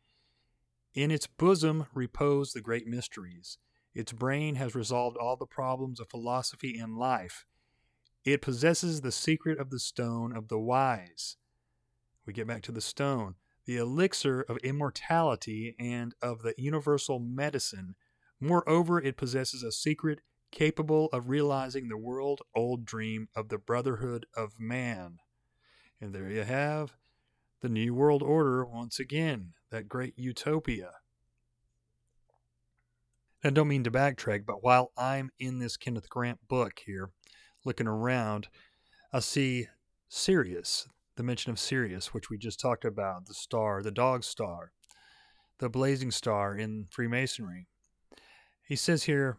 [0.95, 3.59] In its bosom repose the great mysteries.
[3.95, 7.47] Its brain has resolved all the problems of philosophy and life.
[8.25, 11.37] It possesses the secret of the stone of the wise.
[12.27, 17.97] We get back to the stone, the elixir of immortality and of the universal medicine.
[18.39, 20.21] Moreover, it possesses a secret
[20.51, 25.19] capable of realizing the world old dream of the brotherhood of man.
[26.01, 26.95] And there you have
[27.61, 30.93] the New World Order once again, that great utopia.
[33.45, 37.11] I don't mean to backtrack, but while I'm in this Kenneth Grant book here,
[37.65, 38.49] looking around,
[39.13, 39.69] I see
[40.09, 44.73] Sirius, the mention of Sirius, which we just talked about, the star, the dog star,
[45.59, 47.67] the blazing star in Freemasonry.
[48.67, 49.39] He says here,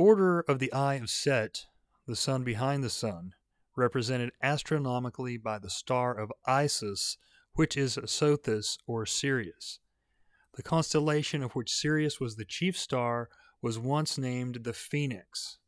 [0.00, 1.66] Order of the Eye of Set,
[2.06, 3.34] the sun behind the sun,
[3.76, 7.18] represented astronomically by the star of Isis,
[7.52, 9.78] which is Sothis or Sirius.
[10.54, 13.28] The constellation of which Sirius was the chief star
[13.60, 15.58] was once named the Phoenix.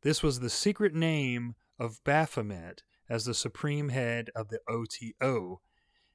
[0.00, 5.60] This was the secret name of Baphomet as the supreme head of the OTO.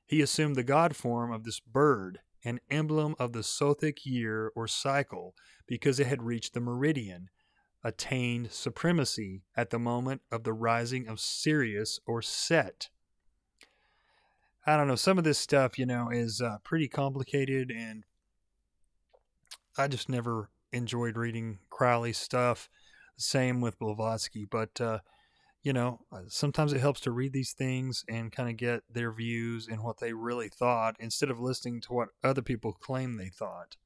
[0.08, 4.68] He assumed the god form of this bird, an emblem of the Sothic year or
[4.68, 5.36] cycle,
[5.68, 7.30] because it had reached the meridian,
[7.84, 12.90] attained supremacy at the moment of the rising of Sirius or Set.
[14.66, 18.06] I don't know, some of this stuff, you know, is uh, pretty complicated, and
[19.78, 22.70] I just never enjoyed reading Crowley stuff.
[23.18, 25.00] Same with Blavatsky, but uh,
[25.64, 29.12] you know, uh, sometimes it helps to read these things and kind of get their
[29.12, 33.30] views and what they really thought instead of listening to what other people claim they
[33.30, 33.78] thought.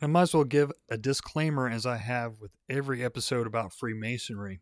[0.00, 3.72] And I might as well give a disclaimer as I have with every episode about
[3.72, 4.60] Freemasonry.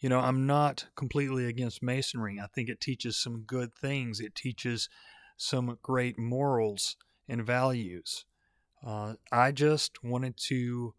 [0.00, 2.40] You know, I'm not completely against Masonry.
[2.42, 4.88] I think it teaches some good things, it teaches
[5.36, 6.96] some great morals
[7.28, 8.24] and values.
[8.84, 10.94] Uh, I just wanted to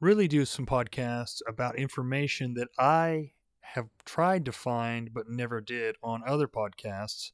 [0.00, 5.96] really do some podcasts about information that I have tried to find but never did
[6.02, 7.30] on other podcasts.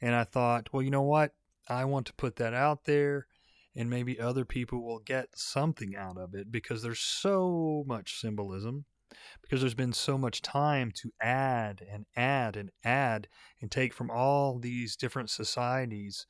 [0.00, 1.32] And I thought, well, you know what?
[1.68, 3.26] I want to put that out there
[3.74, 8.84] and maybe other people will get something out of it because there's so much symbolism
[9.42, 13.28] because there's been so much time to add and add and add
[13.60, 16.26] and take from all these different societies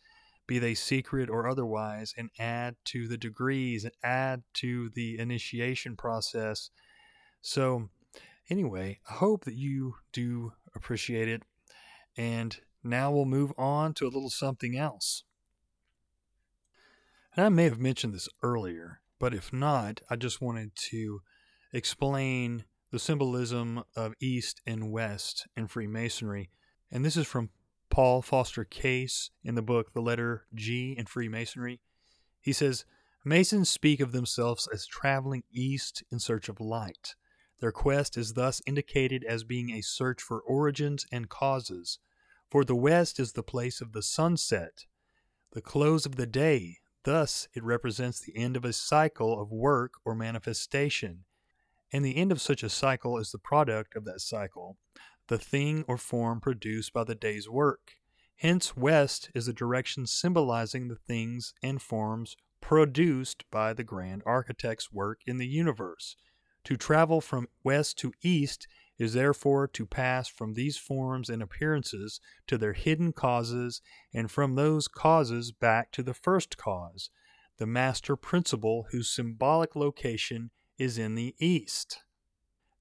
[0.49, 5.97] be they secret or otherwise and add to the degrees and add to the initiation
[5.97, 6.71] process.
[7.41, 7.89] So
[8.51, 11.43] anyway i hope that you do appreciate it
[12.17, 15.25] and now we'll move on to a little something else
[17.37, 21.21] and I may have mentioned this earlier, but if not, I just wanted to
[21.73, 26.51] explain the symbolism of East and West in Freemasonry.
[26.91, 27.49] And this is from
[27.89, 31.81] Paul Foster Case in the book The Letter G in Freemasonry.
[32.41, 32.85] He says,
[33.25, 37.15] Masons speak of themselves as traveling east in search of light.
[37.61, 41.99] Their quest is thus indicated as being a search for origins and causes.
[42.51, 44.85] For the west is the place of the sunset,
[45.53, 49.95] the close of the day, Thus, it represents the end of a cycle of work
[50.05, 51.25] or manifestation,
[51.93, 54.79] and the end of such a cycle is the product of that cycle,
[55.29, 57.97] the thing or form produced by the day's work.
[58.37, 64.93] Hence, west is the direction symbolizing the things and forms produced by the grand architect's
[64.93, 66.17] work in the universe.
[66.65, 68.69] To travel from west to east
[69.03, 73.83] is therefore to pass from these forms and appearances to their hidden causes,
[74.15, 77.11] and from those causes back to the first cause,
[77.59, 82.03] the master principle whose symbolic location is in the east.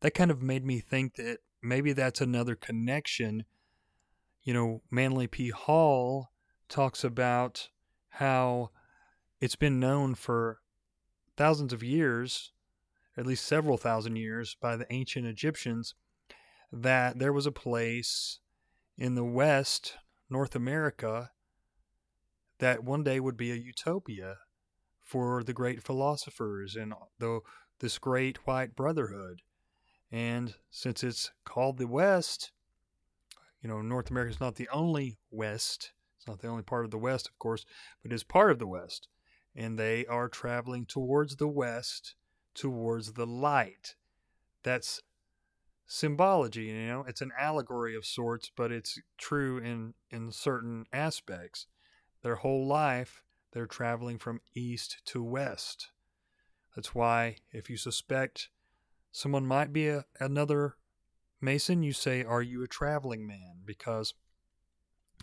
[0.01, 3.45] That kind of made me think that maybe that's another connection.
[4.43, 5.49] You know, Manly P.
[5.49, 6.31] Hall
[6.69, 7.69] talks about
[8.09, 8.69] how
[9.39, 10.59] it's been known for
[11.35, 12.51] thousands of years,
[13.17, 15.95] at least several thousand years, by the ancient Egyptians
[16.71, 18.39] that there was a place
[18.97, 19.95] in the West,
[20.29, 21.31] North America,
[22.59, 24.37] that one day would be a utopia
[24.99, 27.41] for the great philosophers and the,
[27.79, 29.41] this great white brotherhood.
[30.11, 32.51] And since it's called the West,
[33.61, 35.91] you know, North America is not the only West.
[36.17, 37.65] It's not the only part of the West, of course,
[38.01, 39.07] but it's part of the West.
[39.55, 42.15] And they are traveling towards the West,
[42.53, 43.95] towards the light.
[44.63, 45.01] That's
[45.91, 47.03] symbology you know?
[47.05, 51.67] It's an allegory of sorts but it's true in in certain aspects.
[52.23, 55.89] Their whole life they're traveling from east to west.
[56.75, 58.47] That's why if you suspect
[59.11, 60.75] someone might be a, another
[61.41, 63.63] mason you say are you a traveling man?
[63.65, 64.13] Because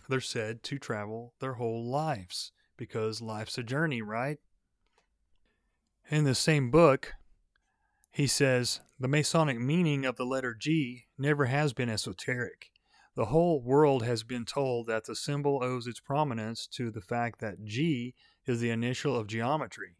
[0.07, 4.37] they're said to travel their whole lives because life's a journey right?
[6.11, 7.15] In the same book
[8.11, 12.71] he says, The Masonic meaning of the letter G never has been esoteric.
[13.15, 17.39] The whole world has been told that the symbol owes its prominence to the fact
[17.39, 18.13] that G
[18.45, 19.95] is the initial of geometry.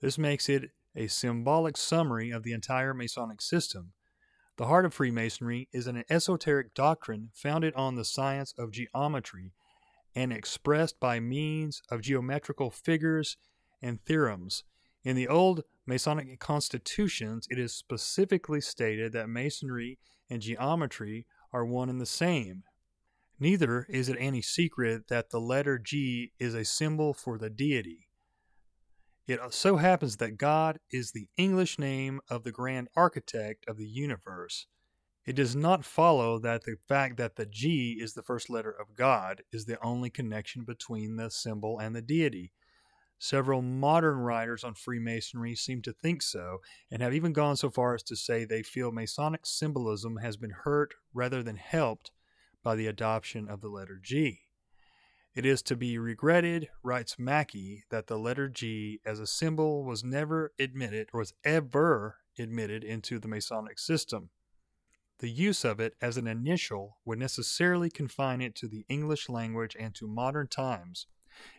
[0.00, 3.92] This makes it a symbolic summary of the entire Masonic system.
[4.56, 9.52] The heart of Freemasonry is an esoteric doctrine founded on the science of geometry
[10.14, 13.36] and expressed by means of geometrical figures
[13.82, 14.64] and theorems.
[15.06, 21.88] In the old Masonic constitutions, it is specifically stated that Masonry and geometry are one
[21.88, 22.64] and the same.
[23.38, 28.08] Neither is it any secret that the letter G is a symbol for the deity.
[29.28, 33.86] It so happens that God is the English name of the grand architect of the
[33.86, 34.66] universe.
[35.24, 38.96] It does not follow that the fact that the G is the first letter of
[38.96, 42.50] God is the only connection between the symbol and the deity.
[43.18, 46.58] Several modern writers on Freemasonry seem to think so,
[46.90, 50.50] and have even gone so far as to say they feel Masonic symbolism has been
[50.50, 52.10] hurt rather than helped
[52.62, 54.40] by the adoption of the letter G.
[55.34, 60.04] It is to be regretted, writes Mackey, that the letter G as a symbol was
[60.04, 64.30] never admitted or was ever admitted into the Masonic system.
[65.18, 69.74] The use of it as an initial would necessarily confine it to the English language
[69.78, 71.06] and to modern times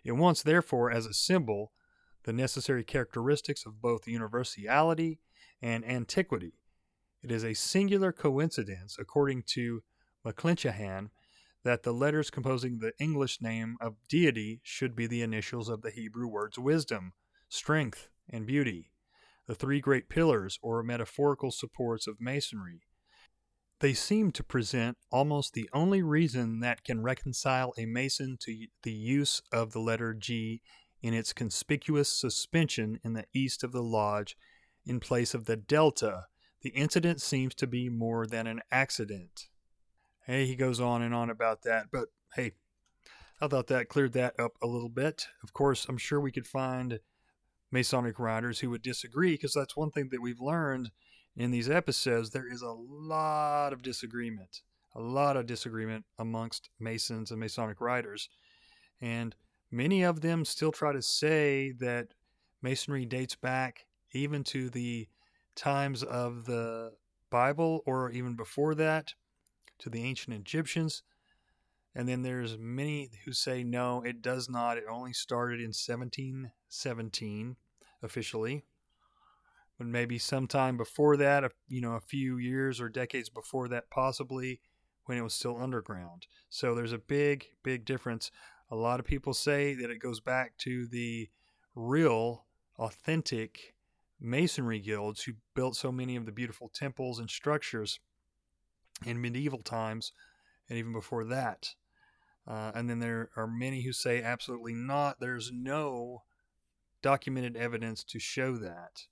[0.04, 1.72] it wants, therefore, as a symbol,
[2.24, 5.20] the necessary characteristics of both universality
[5.62, 6.54] and antiquity.
[7.24, 9.84] It is a singular coincidence, according to
[10.26, 11.10] McClenachan,
[11.64, 15.92] that the letters composing the English name of deity should be the initials of the
[15.92, 17.14] Hebrew words wisdom,
[17.50, 18.92] strength, and beauty,
[19.48, 22.87] the three great pillars or metaphorical supports of Masonry.
[23.80, 28.92] They seem to present almost the only reason that can reconcile a Mason to the
[28.92, 30.62] use of the letter G
[31.02, 34.36] in its conspicuous suspension in the east of the lodge
[34.86, 36.26] in place of the delta.
[36.62, 39.48] The incident seems to be more than an accident.
[40.26, 42.54] Hey, he goes on and on about that, but hey,
[43.40, 45.28] I thought that cleared that up a little bit.
[45.44, 47.00] Of course, I'm sure we could find
[47.72, 50.90] Masonic writers who would disagree because that's one thing that we've learned
[51.38, 54.64] in these episodes, there is a lot of disagreement,
[54.96, 58.28] a lot of disagreement amongst Masons and Masonic writers.
[59.00, 59.36] And
[59.72, 62.08] many of them still try to say that
[62.64, 65.08] Masonry dates back even to the
[65.56, 66.94] times of the
[67.30, 69.14] Bible or even before that,
[69.80, 71.04] to the ancient Egyptians.
[71.94, 74.78] And then there's many who say no, it does not.
[74.78, 77.58] It only started in 1717
[78.02, 78.64] officially
[79.78, 84.60] but maybe sometime before that, you know, a few years or decades before that, possibly
[85.06, 86.28] when it was still underground.
[86.50, 88.32] So there's a big, big difference.
[88.70, 91.30] A lot of people say that it goes back to the
[91.76, 92.46] real,
[92.78, 93.76] authentic
[94.20, 98.00] masonry guilds who built so many of the beautiful temples and structures
[99.06, 100.12] in medieval times
[100.70, 101.76] and even before that.
[102.48, 105.20] Uh, and then there are many who say absolutely not.
[105.20, 106.24] There's no
[107.02, 109.04] documented evidence to show that.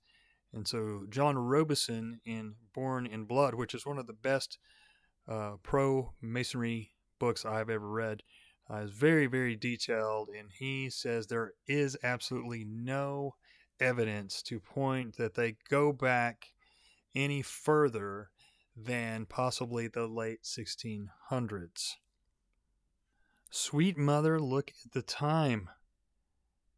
[0.56, 4.58] And so John Robison in Born in Blood, which is one of the best
[5.28, 8.22] uh, pro Masonry books I've ever read,
[8.70, 10.30] uh, is very, very detailed.
[10.30, 13.34] And he says there is absolutely no
[13.80, 16.46] evidence to point that they go back
[17.14, 18.30] any further
[18.74, 21.92] than possibly the late 1600s.
[23.50, 25.68] Sweet mother, look at the time.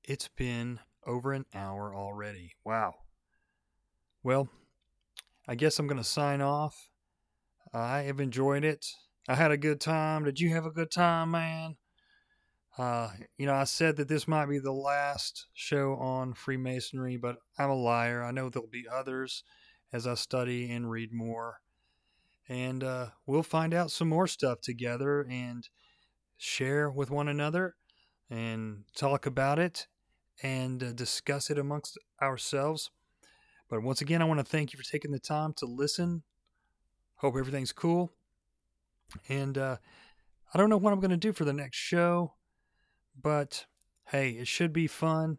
[0.02, 2.54] It's been over an hour already.
[2.64, 2.94] Wow.
[4.28, 4.50] Well,
[5.48, 6.90] I guess I'm going to sign off.
[7.72, 8.84] I have enjoyed it.
[9.26, 10.24] I had a good time.
[10.24, 11.76] Did you have a good time, man?
[12.76, 13.08] Uh,
[13.38, 17.70] you know, I said that this might be the last show on Freemasonry, but I'm
[17.70, 18.22] a liar.
[18.22, 19.44] I know there'll be others
[19.94, 21.60] as I study and read more.
[22.50, 25.66] And uh, we'll find out some more stuff together and
[26.36, 27.76] share with one another
[28.28, 29.86] and talk about it
[30.42, 32.90] and uh, discuss it amongst ourselves.
[33.68, 36.22] But once again, I want to thank you for taking the time to listen.
[37.16, 38.12] Hope everything's cool.
[39.28, 39.76] And uh,
[40.52, 42.34] I don't know what I'm going to do for the next show,
[43.20, 43.66] but
[44.06, 45.38] hey, it should be fun.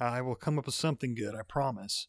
[0.00, 2.06] I will come up with something good, I promise.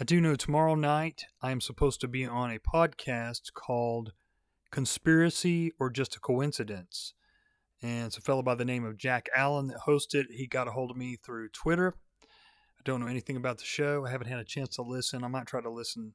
[0.00, 4.12] I do know tomorrow night I am supposed to be on a podcast called
[4.72, 7.14] Conspiracy or Just a Coincidence.
[7.80, 10.26] And it's a fellow by the name of Jack Allen that hosts it.
[10.30, 11.94] He got a hold of me through Twitter.
[12.84, 14.04] Don't know anything about the show.
[14.04, 15.24] I haven't had a chance to listen.
[15.24, 16.12] I might try to listen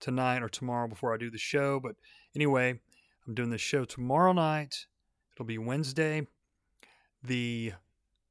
[0.00, 1.78] tonight or tomorrow before I do the show.
[1.78, 1.94] But
[2.34, 2.80] anyway,
[3.26, 4.86] I'm doing the show tomorrow night.
[5.34, 6.26] It'll be Wednesday,
[7.22, 7.74] the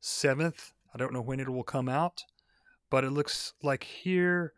[0.01, 0.73] 7th.
[0.93, 2.23] I don't know when it will come out,
[2.89, 4.53] but it looks like here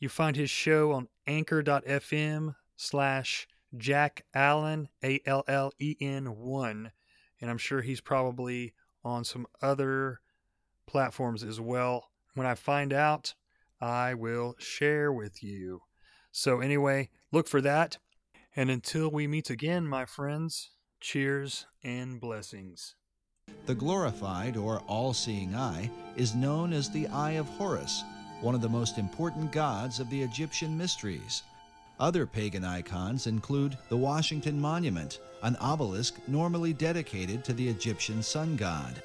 [0.00, 3.46] you find his show on anchor.fm slash
[3.76, 6.92] Jack Allen, A L L E N 1.
[7.40, 8.74] And I'm sure he's probably
[9.04, 10.20] on some other
[10.86, 12.09] platforms as well.
[12.40, 13.34] When I find out,
[13.82, 15.82] I will share with you.
[16.32, 17.98] So, anyway, look for that.
[18.56, 20.70] And until we meet again, my friends,
[21.00, 22.94] cheers and blessings.
[23.66, 28.04] The glorified or all seeing eye is known as the Eye of Horus,
[28.40, 31.42] one of the most important gods of the Egyptian mysteries.
[31.98, 38.56] Other pagan icons include the Washington Monument, an obelisk normally dedicated to the Egyptian sun
[38.56, 39.02] god.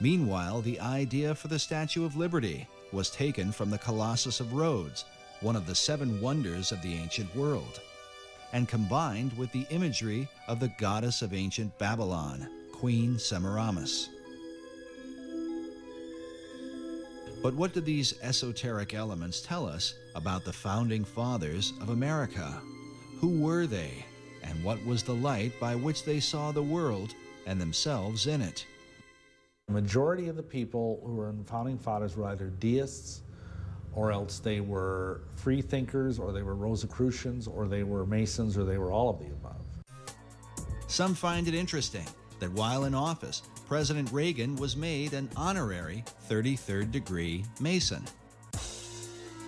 [0.00, 5.04] Meanwhile, the idea for the Statue of Liberty was taken from the Colossus of Rhodes,
[5.40, 7.80] one of the seven wonders of the ancient world,
[8.52, 14.08] and combined with the imagery of the goddess of ancient Babylon, Queen Semiramis.
[17.42, 22.60] But what do these esoteric elements tell us about the founding fathers of America?
[23.20, 24.04] Who were they,
[24.42, 27.14] and what was the light by which they saw the world
[27.46, 28.64] and themselves in it?
[29.68, 33.20] The majority of the people who were in founding fathers were either deists
[33.92, 38.64] or else they were free thinkers or they were Rosicrucians or they were Masons or
[38.64, 39.60] they were all of the above.
[40.86, 42.06] Some find it interesting
[42.40, 48.02] that while in office, President Reagan was made an honorary 33rd degree Mason.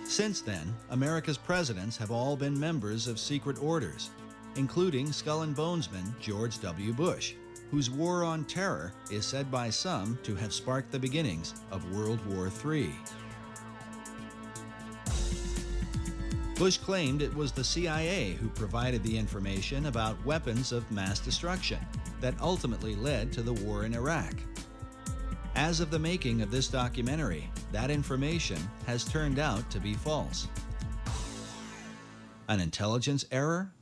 [0.03, 4.11] Since then, America's presidents have all been members of secret orders,
[4.55, 6.93] including Skull and Bonesman George W.
[6.93, 7.33] Bush,
[7.71, 12.19] whose war on terror is said by some to have sparked the beginnings of World
[12.25, 12.91] War III.
[16.55, 21.79] Bush claimed it was the CIA who provided the information about weapons of mass destruction
[22.19, 24.35] that ultimately led to the war in Iraq.
[25.55, 30.47] As of the making of this documentary, that information has turned out to be false.
[32.47, 33.73] An intelligence error?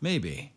[0.00, 0.52] Maybe.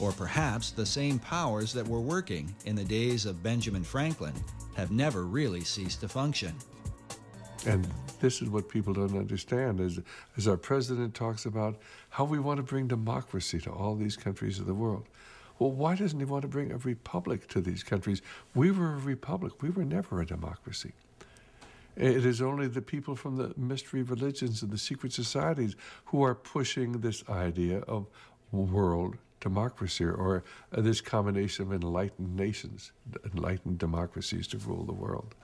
[0.00, 4.34] Or perhaps the same powers that were working in the days of Benjamin Franklin
[4.74, 6.54] have never really ceased to function.
[7.66, 7.86] And
[8.20, 10.00] this is what people don't understand as,
[10.36, 11.76] as our president talks about
[12.10, 15.04] how we want to bring democracy to all these countries of the world.
[15.58, 18.22] Well, why doesn't he want to bring a republic to these countries?
[18.54, 19.62] We were a republic.
[19.62, 20.92] We were never a democracy.
[21.94, 25.76] It is only the people from the mystery religions and the secret societies
[26.06, 28.06] who are pushing this idea of
[28.50, 32.92] world democracy or this combination of enlightened nations,
[33.34, 35.34] enlightened democracies to rule the world.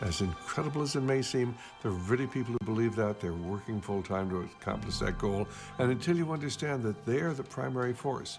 [0.00, 3.20] As incredible as it may seem, there are really people who believe that.
[3.20, 5.48] They're working full time to accomplish that goal.
[5.78, 8.38] And until you understand that they are the primary force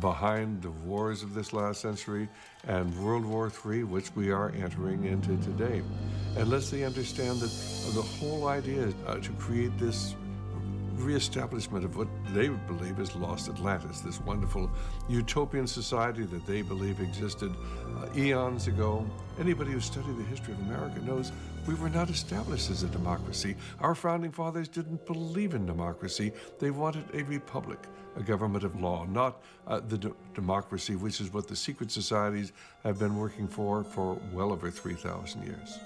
[0.00, 2.28] behind the wars of this last century
[2.66, 5.82] and World War III, which we are entering into today,
[6.36, 7.50] unless they understand that
[7.94, 10.14] the whole idea is uh, to create this
[10.98, 14.70] reestablishment of what they believe is lost Atlantis, this wonderful
[15.08, 17.54] utopian society that they believe existed
[17.96, 19.06] uh, eons ago.
[19.38, 21.32] Anybody who studied the history of America knows
[21.66, 23.56] we were not established as a democracy.
[23.80, 26.32] Our founding fathers didn't believe in democracy.
[26.58, 27.78] They wanted a republic,
[28.16, 32.52] a government of law, not uh, the democracy, which is what the secret societies
[32.84, 35.78] have been working for for well over 3,000 years.